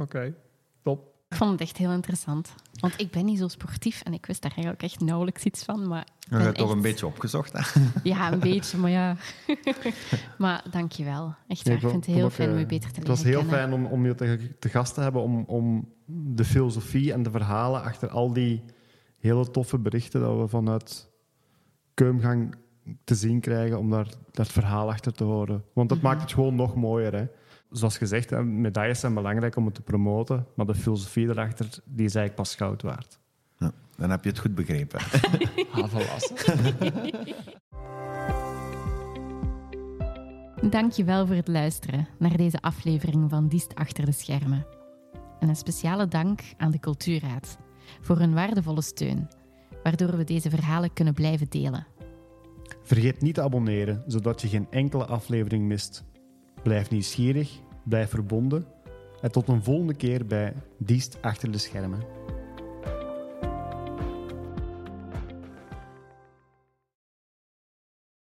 [0.00, 0.34] Oké,
[0.82, 1.08] top.
[1.28, 2.54] Ik vond het echt heel interessant.
[2.72, 5.88] Want ik ben niet zo sportief en ik wist daar eigenlijk echt nauwelijks iets van.
[5.88, 7.80] Maar je hebt toch een beetje opgezocht, hè?
[8.02, 9.16] Ja, een beetje, maar ja.
[10.38, 11.34] maar dankjewel.
[11.48, 11.74] Echt waar.
[11.74, 13.86] ik vind het heel fijn om je beter te leren Het was heel fijn om,
[13.86, 18.08] om je te, te, gast te hebben, om, om de filosofie en de verhalen achter
[18.08, 18.64] al die
[19.18, 21.10] hele toffe berichten dat we vanuit
[21.94, 22.54] Keumgang
[23.04, 25.64] te zien krijgen, om daar dat verhaal achter te horen.
[25.72, 26.06] Want dat mhm.
[26.06, 27.26] maakt het gewoon nog mooier, hè?
[27.70, 32.14] Zoals gezegd, medailles zijn belangrijk om het te promoten, maar de filosofie erachter die is
[32.14, 33.18] eigenlijk pas goud waard.
[33.58, 35.00] Ja, dan heb je het goed begrepen.
[40.70, 44.66] Dank je wel voor het luisteren naar deze aflevering van Diest Achter de Schermen.
[45.38, 47.58] En een speciale dank aan de Cultuurraad
[48.00, 49.28] voor hun waardevolle steun,
[49.82, 51.86] waardoor we deze verhalen kunnen blijven delen.
[52.82, 56.04] Vergeet niet te abonneren, zodat je geen enkele aflevering mist.
[56.62, 57.50] Blijf nieuwsgierig,
[57.84, 58.66] blijf verbonden
[59.20, 62.00] en tot een volgende keer bij Diest achter de schermen.